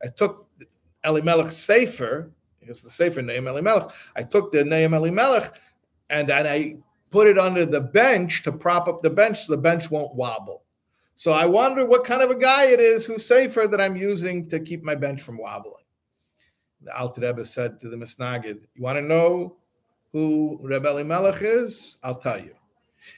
I 0.00 0.06
took 0.06 0.48
Elimelech's 1.04 1.56
Sefer, 1.56 2.30
because 2.60 2.82
the 2.82 2.90
Sefer 2.90 3.20
Noyam 3.20 3.48
Elimelech. 3.48 3.90
I 4.14 4.22
took 4.22 4.52
the 4.52 4.58
Noyam 4.58 4.94
Elimelech 4.94 5.54
and, 6.08 6.30
and 6.30 6.46
I 6.46 6.76
put 7.10 7.26
it 7.26 7.36
under 7.36 7.66
the 7.66 7.80
bench 7.80 8.44
to 8.44 8.52
prop 8.52 8.86
up 8.86 9.02
the 9.02 9.10
bench 9.10 9.44
so 9.44 9.56
the 9.56 9.60
bench 9.60 9.90
won't 9.90 10.14
wobble. 10.14 10.62
So 11.18 11.32
I 11.32 11.46
wonder 11.46 11.86
what 11.86 12.04
kind 12.04 12.20
of 12.20 12.30
a 12.30 12.38
guy 12.38 12.66
it 12.66 12.78
is 12.78 13.06
who's 13.06 13.24
safer 13.24 13.66
that 13.66 13.80
I'm 13.80 13.96
using 13.96 14.48
to 14.50 14.60
keep 14.60 14.82
my 14.82 14.94
bench 14.94 15.22
from 15.22 15.38
wobbling. 15.38 15.72
The 16.82 16.94
Alter 16.94 17.22
Rebbe 17.22 17.44
said 17.44 17.80
to 17.80 17.88
the 17.88 17.96
Misnagid, 17.96 18.60
You 18.74 18.82
want 18.82 18.98
to 18.98 19.02
know 19.02 19.56
who 20.12 20.58
Rebbe 20.62 20.86
Elimelech 20.86 21.40
is? 21.40 21.98
I'll 22.02 22.20
tell 22.20 22.38
you. 22.38 22.54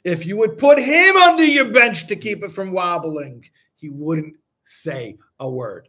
If 0.04 0.26
you 0.26 0.37
would 0.37 0.58
put 0.58 0.78
him 0.78 1.16
under 1.16 1.44
your 1.44 1.72
bench 1.72 2.06
to 2.06 2.14
keep 2.14 2.44
it 2.44 2.52
from 2.52 2.70
wobbling, 2.70 3.44
he 3.74 3.88
wouldn't 3.88 4.37
say 4.62 5.18
a 5.40 5.50
word. 5.50 5.88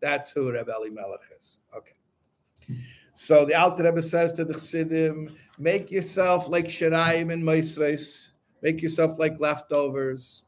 That's 0.00 0.30
who 0.30 0.52
Rebbe 0.52 0.72
Elimelech 0.72 1.20
is. 1.40 1.58
Okay. 1.76 2.78
So 3.14 3.44
the 3.44 3.54
Alter 3.54 3.82
Rebbe 3.82 4.02
says 4.02 4.32
to 4.34 4.44
the 4.44 4.54
Chassidim, 4.54 5.34
make 5.58 5.90
yourself 5.90 6.48
like 6.48 6.66
Shiraim 6.66 7.32
and 7.32 7.42
Moisres, 7.42 8.30
make 8.62 8.80
yourself 8.80 9.18
like 9.18 9.40
leftovers 9.40 10.44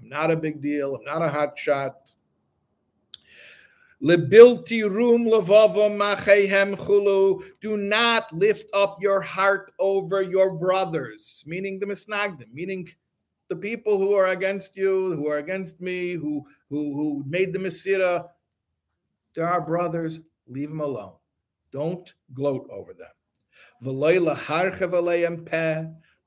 I'm 0.00 0.08
not 0.08 0.30
a 0.30 0.36
big 0.36 0.60
deal. 0.60 0.96
I'm 0.96 1.04
not 1.04 1.22
a 1.22 1.30
hot 1.30 1.58
shot. 1.58 2.12
Lebilti 4.02 4.82
rum 4.84 5.24
machehem 5.26 6.76
chulu. 6.76 7.42
Do 7.60 7.76
not 7.76 8.30
lift 8.32 8.68
up 8.74 8.98
your 9.00 9.22
heart 9.22 9.72
over 9.78 10.20
your 10.20 10.50
brothers, 10.50 11.42
meaning 11.46 11.80
the 11.80 11.86
misnagdim, 11.86 12.52
meaning 12.52 12.88
the 13.48 13.56
people 13.56 13.98
who 13.98 14.12
are 14.14 14.26
against 14.26 14.76
you, 14.76 15.14
who 15.14 15.28
are 15.28 15.38
against 15.38 15.80
me, 15.80 16.12
who 16.12 16.46
who 16.68 16.94
who 16.94 17.24
made 17.26 17.54
the 17.54 17.58
mesira. 17.58 18.28
They're 19.34 19.48
our 19.48 19.60
brothers. 19.62 20.20
Leave 20.46 20.68
them 20.68 20.80
alone. 20.80 21.14
Don't 21.72 22.12
gloat 22.34 22.68
over 22.70 22.92
them. 22.92 23.08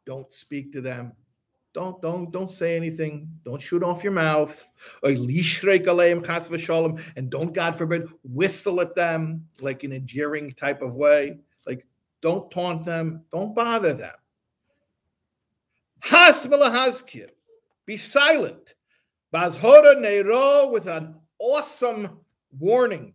Don't 0.05 0.34
speak 0.34 0.73
to 0.73 0.82
them. 0.82 1.13
Don't 1.73 2.01
don't 2.01 2.32
don't 2.32 2.49
say 2.49 2.75
anything. 2.75 3.29
Don't 3.45 3.62
shoot 3.62 3.84
off 3.84 4.03
your 4.03 4.13
mouth. 4.13 4.69
And 7.15 7.29
don't 7.29 7.53
God 7.53 7.75
forbid 7.75 8.08
whistle 8.23 8.82
at 8.82 8.95
them 8.95 9.47
like 9.62 9.84
in 9.84 9.93
a 9.93 9.99
jeering 9.99 10.51
type 10.53 10.82
of 10.82 10.95
way. 10.95 11.38
Like 11.67 11.86
don't 12.21 12.49
taunt 12.49 12.86
them. 12.86 13.23
Don't 13.32 13.53
bother 13.53 13.93
them. 13.93 14.15
Be 17.86 17.97
silent. 17.97 18.75
Neiro 19.95 20.71
with 20.71 20.88
an 20.88 21.15
awesome 21.39 22.19
warning. 22.58 23.13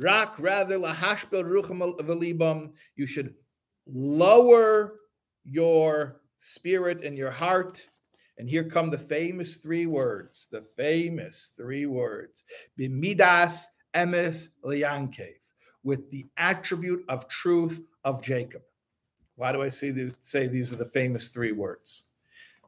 Rak 0.00 0.38
rather 0.38 0.78
You 2.96 3.06
should 3.06 3.34
lower 3.86 4.94
your 5.44 6.20
spirit 6.38 7.04
and 7.04 7.16
your 7.16 7.30
heart. 7.30 7.84
And 8.38 8.48
here 8.48 8.64
come 8.64 8.90
the 8.90 8.98
famous 8.98 9.56
three 9.56 9.86
words, 9.86 10.48
the 10.50 10.62
famous 10.62 11.52
three 11.56 11.86
words. 11.86 12.44
Bimidas 12.78 13.64
emes 13.94 14.50
liankev, 14.64 15.34
with 15.82 16.10
the 16.10 16.26
attribute 16.36 17.04
of 17.08 17.28
truth 17.28 17.82
of 18.04 18.22
Jacob. 18.22 18.62
Why 19.34 19.52
do 19.52 19.62
I 19.62 19.68
say 19.68 19.90
these, 19.90 20.14
say 20.20 20.46
these 20.46 20.72
are 20.72 20.76
the 20.76 20.84
famous 20.84 21.28
three 21.28 21.52
words? 21.52 22.08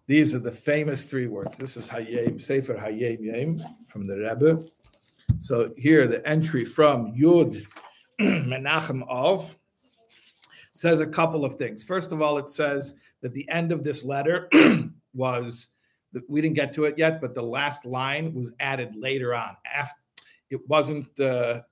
These 0.06 0.34
are 0.34 0.40
the 0.40 0.50
famous 0.50 1.04
three 1.04 1.28
words. 1.28 1.56
This 1.56 1.76
is 1.76 1.88
Hayim, 1.88 2.42
Sefer 2.42 2.74
Hayom 2.74 3.20
Yom 3.20 3.60
from 3.86 4.08
the 4.08 4.16
Rebbe. 4.16 4.64
So 5.38 5.72
here 5.76 6.08
the 6.08 6.26
entry 6.28 6.64
from 6.64 7.14
Yud 7.14 7.64
Menachem 8.20 9.04
of 9.08 9.56
says 10.72 11.00
a 11.00 11.06
couple 11.06 11.44
of 11.44 11.56
things. 11.56 11.84
First 11.84 12.10
of 12.10 12.20
all, 12.22 12.38
it 12.38 12.50
says 12.50 12.96
that 13.22 13.32
the 13.32 13.48
end 13.50 13.72
of 13.72 13.84
this 13.84 14.04
letter 14.04 14.48
was 15.14 15.70
we 16.28 16.40
didn't 16.40 16.56
get 16.56 16.72
to 16.74 16.84
it 16.84 16.98
yet, 16.98 17.20
but 17.20 17.34
the 17.34 17.42
last 17.42 17.84
line 17.84 18.34
was 18.34 18.52
added 18.58 18.94
later 18.96 19.34
on. 19.34 19.56
After 19.72 19.94
it 20.50 20.68
wasn't 20.68 21.14
the 21.16 21.64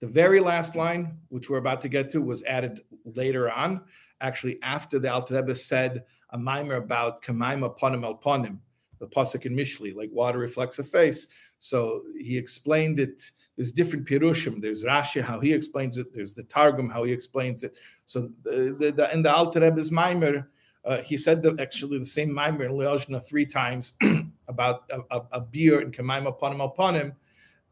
the 0.00 0.06
very 0.06 0.40
last 0.40 0.76
line, 0.76 1.18
which 1.28 1.50
we're 1.50 1.58
about 1.58 1.82
to 1.82 1.88
get 1.88 2.10
to, 2.10 2.22
was 2.22 2.42
added 2.44 2.80
later 3.04 3.50
on. 3.50 3.82
Actually, 4.22 4.58
after 4.62 4.98
the 4.98 5.12
Alter 5.12 5.34
Rebbe 5.34 5.54
said 5.54 6.04
a 6.30 6.38
mimer 6.38 6.76
about 6.76 7.22
kamaima 7.22 7.78
ponim 7.78 8.04
el 8.04 8.16
ponim, 8.16 8.58
the 8.98 9.06
pasuk 9.06 9.44
in 9.44 9.54
Mishli, 9.54 9.94
like 9.94 10.10
water 10.12 10.38
reflects 10.38 10.78
a 10.78 10.84
face. 10.84 11.28
So 11.58 12.04
he 12.18 12.38
explained 12.38 12.98
it. 12.98 13.30
There's 13.60 13.72
different 13.72 14.06
pirushim. 14.06 14.62
There's 14.62 14.84
Rashi 14.84 15.20
how 15.20 15.38
he 15.38 15.52
explains 15.52 15.98
it. 15.98 16.14
There's 16.14 16.32
the 16.32 16.44
Targum 16.44 16.88
how 16.88 17.04
he 17.04 17.12
explains 17.12 17.62
it. 17.62 17.74
So 18.06 18.30
the, 18.42 18.74
the, 18.78 18.90
the 18.90 19.12
in 19.12 19.22
the 19.22 19.34
Alter 19.34 19.60
Rebbe's 19.60 19.90
Maimer, 19.90 20.46
uh, 20.82 21.02
he 21.02 21.18
said 21.18 21.42
the, 21.42 21.54
actually 21.60 21.98
the 21.98 22.06
same 22.06 22.30
Maimer 22.30 22.64
in 22.64 22.70
Leozhna 22.70 23.22
three 23.22 23.44
times 23.44 23.92
about 24.48 24.84
a, 24.88 25.00
a, 25.14 25.22
a, 25.32 25.40
beer 25.42 25.80
and 25.80 25.94
Kamaim 25.94 26.26
upon 26.26 26.52
him 26.52 26.62
upon 26.62 26.94
him. 26.94 27.12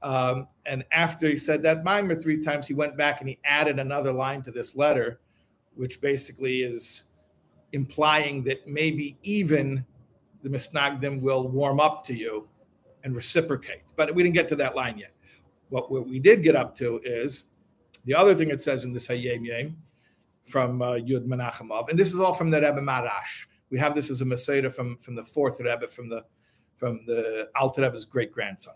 Um, 0.03 0.49
and 0.67 0.85
after 0.93 1.27
he 1.27 1.39
said 1.39 1.63
that 1.63 1.83
Maimer 1.85 2.21
three 2.21 2.45
times, 2.45 2.67
he 2.67 2.75
went 2.75 2.99
back 2.99 3.21
and 3.21 3.29
he 3.31 3.39
added 3.43 3.79
another 3.79 4.13
line 4.13 4.43
to 4.43 4.51
this 4.51 4.77
letter, 4.77 5.21
which 5.75 6.03
basically 6.03 6.65
is 6.65 7.05
implying 7.73 8.45
that 8.45 8.69
maybe 8.69 9.17
even 9.23 9.87
the 10.43 10.51
Misnagdim 10.51 11.23
will 11.23 11.49
warm 11.49 11.81
up 11.81 12.05
to 12.09 12.15
you 12.15 12.47
and 13.05 13.17
reciprocate. 13.17 13.85
But 13.97 14.15
we 14.15 14.23
didn't 14.23 14.35
get 14.35 14.51
to 14.51 14.57
that 14.57 14.77
line 14.77 14.99
yet. 14.99 15.15
What, 15.69 15.91
what 15.91 16.09
we 16.09 16.19
did 16.19 16.43
get 16.43 16.57
up 16.57 16.75
to 16.77 17.01
is 17.05 17.45
the 18.05 18.15
other 18.15 18.35
thing 18.35 18.51
it 18.51 18.63
says 18.63 18.85
in 18.85 18.93
this 18.93 19.07
Hayom 19.09 19.45
Yom 19.45 19.77
from 20.45 20.81
uh, 20.81 20.93
Yud 20.93 21.27
Menachemov, 21.27 21.89
and 21.91 21.99
this 21.99 22.13
is 22.13 22.21
all 22.21 22.35
from 22.35 22.51
the 22.51 22.61
Rebbe 22.61 22.81
Maharash. 22.81 23.47
We 23.71 23.79
have 23.79 23.95
this 23.95 24.11
as 24.11 24.21
a 24.23 24.25
Masada 24.25 24.71
from, 24.71 24.97
from 24.97 25.15
the 25.15 25.25
fourth 25.25 25.61
Rebbe, 25.61 25.89
from 25.89 26.09
the 26.09 26.25
from 26.77 27.01
the 27.07 27.49
Alter 27.61 27.83
Rebbe's 27.83 28.05
great 28.05 28.33
grandson. 28.33 28.75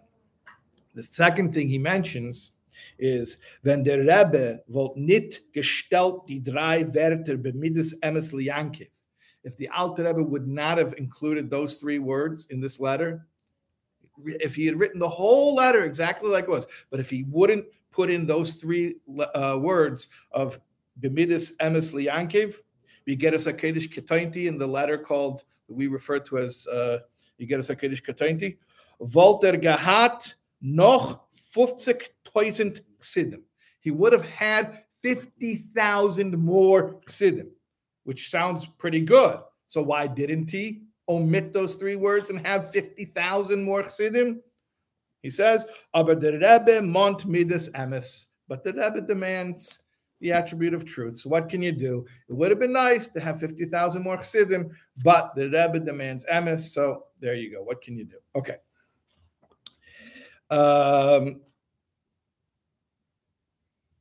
The 0.94 1.04
second 1.04 1.54
thing 1.54 1.68
he 1.68 1.78
mentions 1.78 2.52
is 2.98 3.38
wenn 3.62 3.84
der 3.84 3.98
Rebbe 3.98 4.60
wollt 4.68 4.96
nit 4.96 5.40
gestellt 5.54 6.26
die 6.26 6.40
drei 6.40 6.84
Wörter 6.84 7.36
bemides 7.36 7.98
emes 8.00 8.32
liyankiv. 8.32 8.88
If 9.44 9.56
the 9.56 9.68
Alter 9.68 10.04
Rebbe 10.04 10.22
would 10.22 10.46
not 10.46 10.78
have 10.78 10.94
included 10.98 11.48
those 11.48 11.76
three 11.76 11.98
words 11.98 12.46
in 12.50 12.60
this 12.60 12.80
letter, 12.80 13.26
if 14.24 14.54
he 14.54 14.66
had 14.66 14.78
written 14.78 14.98
the 14.98 15.08
whole 15.08 15.54
letter 15.54 15.84
exactly 15.84 16.30
like 16.30 16.44
it 16.44 16.50
was, 16.50 16.66
but 16.90 17.00
if 17.00 17.10
he 17.10 17.24
wouldn't 17.24 17.66
put 17.90 18.10
in 18.10 18.26
those 18.26 18.54
three 18.54 18.96
uh, 19.34 19.58
words 19.60 20.08
of 20.32 20.58
bemidis 21.00 21.56
emes 21.58 21.92
liyankiv, 21.92 22.54
Bigeres 23.06 23.52
HaKedesh 23.52 23.92
Ketainti 23.92 24.46
in 24.46 24.58
the 24.58 24.66
letter 24.66 24.98
called, 24.98 25.44
we 25.68 25.86
refer 25.86 26.18
to 26.20 26.38
as 26.38 26.66
uh, 26.66 26.98
Bigeres 27.40 27.74
HaKedesh 27.74 28.02
Ketainti, 28.02 28.56
Volter 29.00 29.60
Gahat 29.60 30.34
noch 30.60 31.22
50.000 31.54 32.80
Ksidim. 33.00 33.42
He 33.80 33.90
would 33.90 34.12
have 34.12 34.22
had 34.24 34.84
50,000 35.02 36.38
more 36.38 37.00
Ksidim, 37.06 37.48
which 38.04 38.30
sounds 38.30 38.66
pretty 38.66 39.00
good. 39.00 39.40
So 39.66 39.82
why 39.82 40.06
didn't 40.06 40.50
he 40.50 40.82
omit 41.08 41.52
those 41.52 41.74
three 41.76 41.96
words 41.96 42.30
and 42.30 42.46
have 42.46 42.70
50,000 42.70 43.62
more 43.62 43.82
Ksidim? 43.82 44.40
He 45.22 45.30
says, 45.30 45.66
Aber 45.94 46.14
der 46.14 46.38
Rebbe 46.38 46.82
mont 46.82 47.26
midas 47.26 47.70
emes. 47.70 48.26
But 48.48 48.64
the 48.64 48.72
Rebbe 48.72 49.00
demands 49.02 49.82
the 50.20 50.32
attribute 50.32 50.74
of 50.74 50.84
truth. 50.84 51.18
So 51.18 51.30
what 51.30 51.48
can 51.48 51.62
you 51.62 51.72
do? 51.72 52.06
It 52.28 52.32
would 52.34 52.50
have 52.50 52.60
been 52.60 52.72
nice 52.72 53.08
to 53.08 53.20
have 53.20 53.40
50,000 53.40 54.02
more 54.02 54.16
Chassidim, 54.16 54.70
but 55.02 55.34
the 55.34 55.44
Rebbe 55.44 55.80
demands 55.80 56.24
emes. 56.32 56.60
So 56.60 57.04
there 57.20 57.34
you 57.34 57.52
go. 57.52 57.62
What 57.62 57.82
can 57.82 57.96
you 57.96 58.04
do? 58.04 58.18
Okay. 58.36 58.56
Um, 60.50 61.40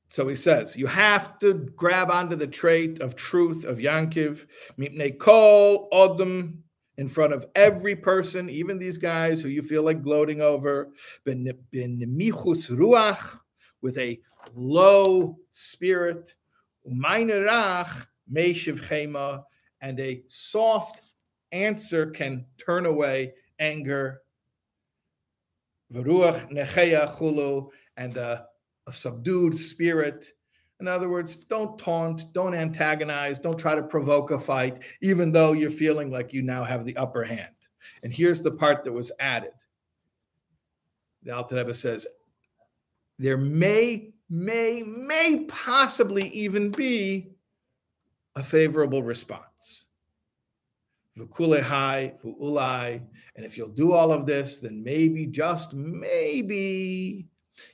so 0.09 0.27
he 0.27 0.35
says, 0.35 0.75
you 0.75 0.87
have 0.87 1.39
to 1.39 1.53
grab 1.53 2.11
onto 2.11 2.35
the 2.35 2.47
trait 2.47 2.99
of 2.99 3.15
truth 3.15 3.63
of 3.63 3.77
Yankiv, 3.77 4.45
mipnei 4.77 5.17
kol 5.17 5.87
odom, 5.93 6.57
in 7.01 7.07
front 7.07 7.33
of 7.33 7.47
every 7.55 7.95
person, 7.95 8.47
even 8.47 8.77
these 8.77 8.99
guys 8.99 9.41
who 9.41 9.49
you 9.49 9.63
feel 9.63 9.81
like 9.81 10.03
gloating 10.03 10.39
over, 10.39 10.89
ruach, 12.69 13.39
with 13.81 13.97
a 13.97 14.19
low 14.53 15.35
spirit, 15.51 16.35
and 19.81 19.99
a 19.99 20.21
soft 20.27 21.11
answer 21.51 22.05
can 22.11 22.45
turn 22.63 22.85
away 22.85 23.33
anger, 23.57 24.21
and 27.97 28.15
a, 28.15 28.45
a 28.85 28.93
subdued 28.93 29.57
spirit. 29.57 30.33
In 30.82 30.88
other 30.88 31.10
words, 31.10 31.36
don't 31.38 31.78
taunt, 31.78 32.34
don't 32.34 32.56
antagonize, 32.56 33.38
don't 33.38 33.58
try 33.58 33.76
to 33.76 33.84
provoke 33.84 34.32
a 34.32 34.39
fight, 34.39 34.80
even 35.02 35.32
though 35.32 35.52
you're 35.52 35.70
feeling 35.70 36.10
like 36.10 36.34
you 36.34 36.41
now 36.41 36.63
have 36.63 36.86
the 36.86 36.98
upper 36.98 37.24
hand. 37.24 37.54
And 38.02 38.12
here's 38.12 38.41
the 38.41 38.52
part 38.52 38.84
that 38.84 38.91
was 38.91 39.12
added. 39.20 39.54
The 41.22 41.36
Alter 41.36 41.58
Rebbe 41.58 41.76
says, 41.76 42.08
there 43.20 43.38
may, 43.38 44.12
may, 44.28 44.82
may 44.82 45.46
possibly 45.48 46.30
even 46.30 46.72
be 46.72 47.30
a 48.36 48.41
favorable 48.41 49.04
response. 49.04 49.88
V'kulehai, 51.15 52.20
v'ulai. 52.24 53.04
And 53.36 53.46
if 53.46 53.56
you'll 53.56 53.70
do 53.70 53.94
all 53.94 54.12
of 54.12 54.26
this, 54.26 54.58
then 54.58 54.84
maybe, 54.84 55.28
just 55.28 55.76
maybe, 55.76 57.28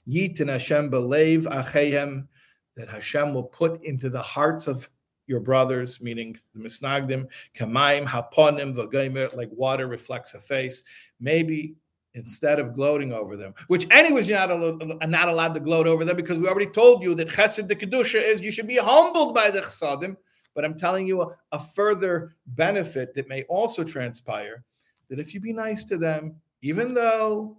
yitin 0.05 0.49
Hashem 0.49 0.91
belev 0.91 1.43
achehem, 1.43 2.27
that 2.77 2.87
Hashem 2.87 3.33
will 3.33 3.43
put 3.43 3.83
into 3.83 4.09
the 4.09 4.21
hearts 4.21 4.67
of 4.67 4.89
your 5.25 5.41
brothers, 5.41 5.99
meaning 6.01 6.39
the 6.55 6.61
misnagdim, 6.61 7.27
kamaim 7.57 8.05
haponim 8.05 8.73
v'goimer, 8.73 9.35
like 9.35 9.49
water 9.51 9.87
reflects 9.87 10.33
a 10.33 10.39
face. 10.39 10.83
Maybe 11.19 11.75
instead 12.13 12.59
of 12.59 12.73
gloating 12.73 13.13
over 13.13 13.35
them, 13.35 13.53
which 13.67 13.87
anyways 13.91 14.27
you're 14.27 14.47
not, 14.47 15.09
not 15.09 15.27
allowed 15.27 15.53
to 15.53 15.59
gloat 15.59 15.85
over 15.85 16.03
them 16.03 16.15
because 16.15 16.37
we 16.37 16.47
already 16.47 16.71
told 16.71 17.03
you 17.03 17.13
that 17.13 17.27
chesed 17.27 17.67
the 17.67 17.75
kedusha 17.75 18.21
is 18.21 18.41
you 18.41 18.51
should 18.51 18.67
be 18.67 18.77
humbled 18.77 19.35
by 19.35 19.51
the 19.51 19.61
chesadim. 19.61 20.15
But 20.55 20.65
I'm 20.65 20.79
telling 20.79 21.05
you 21.05 21.21
a, 21.21 21.27
a 21.51 21.59
further 21.59 22.35
benefit 22.47 23.13
that 23.13 23.27
may 23.27 23.43
also 23.43 23.83
transpire 23.83 24.63
that 25.09 25.19
if 25.19 25.33
you 25.33 25.39
be 25.39 25.53
nice 25.53 25.83
to 25.85 25.97
them, 25.97 26.35
even 26.63 26.95
though 26.95 27.57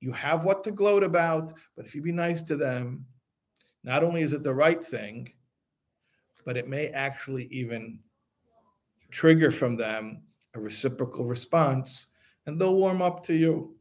you 0.00 0.10
have 0.12 0.44
what 0.44 0.64
to 0.64 0.72
gloat 0.72 1.04
about, 1.04 1.52
but 1.76 1.86
if 1.86 1.94
you 1.94 2.02
be 2.02 2.12
nice 2.12 2.42
to 2.42 2.56
them, 2.56 3.06
not 3.86 4.02
only 4.02 4.20
is 4.22 4.32
it 4.32 4.42
the 4.42 4.52
right 4.52 4.84
thing, 4.84 5.32
but 6.44 6.56
it 6.56 6.68
may 6.68 6.88
actually 6.88 7.44
even 7.52 8.00
trigger 9.10 9.50
from 9.50 9.76
them 9.76 10.22
a 10.54 10.60
reciprocal 10.60 11.24
response 11.24 12.08
and 12.46 12.60
they'll 12.60 12.74
warm 12.74 13.00
up 13.00 13.24
to 13.24 13.34
you. 13.34 13.74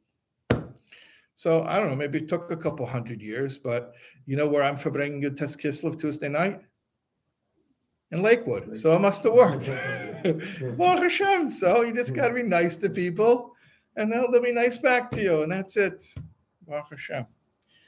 So 1.33 1.63
I 1.63 1.77
don't 1.77 1.89
know, 1.89 1.95
maybe 1.95 2.19
it 2.19 2.29
took 2.29 2.51
a 2.51 2.57
couple 2.57 2.85
hundred 2.85 3.21
years, 3.21 3.57
but 3.57 3.93
you 4.25 4.37
know 4.37 4.47
where 4.47 4.63
I'm 4.63 4.77
for 4.77 4.91
bringing 4.91 5.21
Yud 5.21 5.37
Tes 5.37 5.55
Kislev 5.55 5.99
Tuesday 5.99 6.29
night? 6.29 6.61
In 8.11 8.21
Lakewood. 8.21 8.77
So 8.77 8.93
it 8.93 8.99
must 8.99 9.23
have 9.23 9.33
worked. 9.33 9.65
Hashem. 10.77 11.49
So 11.49 11.81
you 11.81 11.93
just 11.93 12.15
got 12.15 12.29
to 12.29 12.33
be 12.33 12.43
nice 12.43 12.77
to 12.77 12.89
people 12.89 13.55
and 13.95 14.11
they'll, 14.11 14.31
they'll 14.31 14.41
be 14.41 14.53
nice 14.53 14.77
back 14.77 15.09
to 15.11 15.21
you. 15.21 15.41
And 15.41 15.51
that's 15.51 15.75
it. 15.75 16.05
Hashem. 16.69 17.25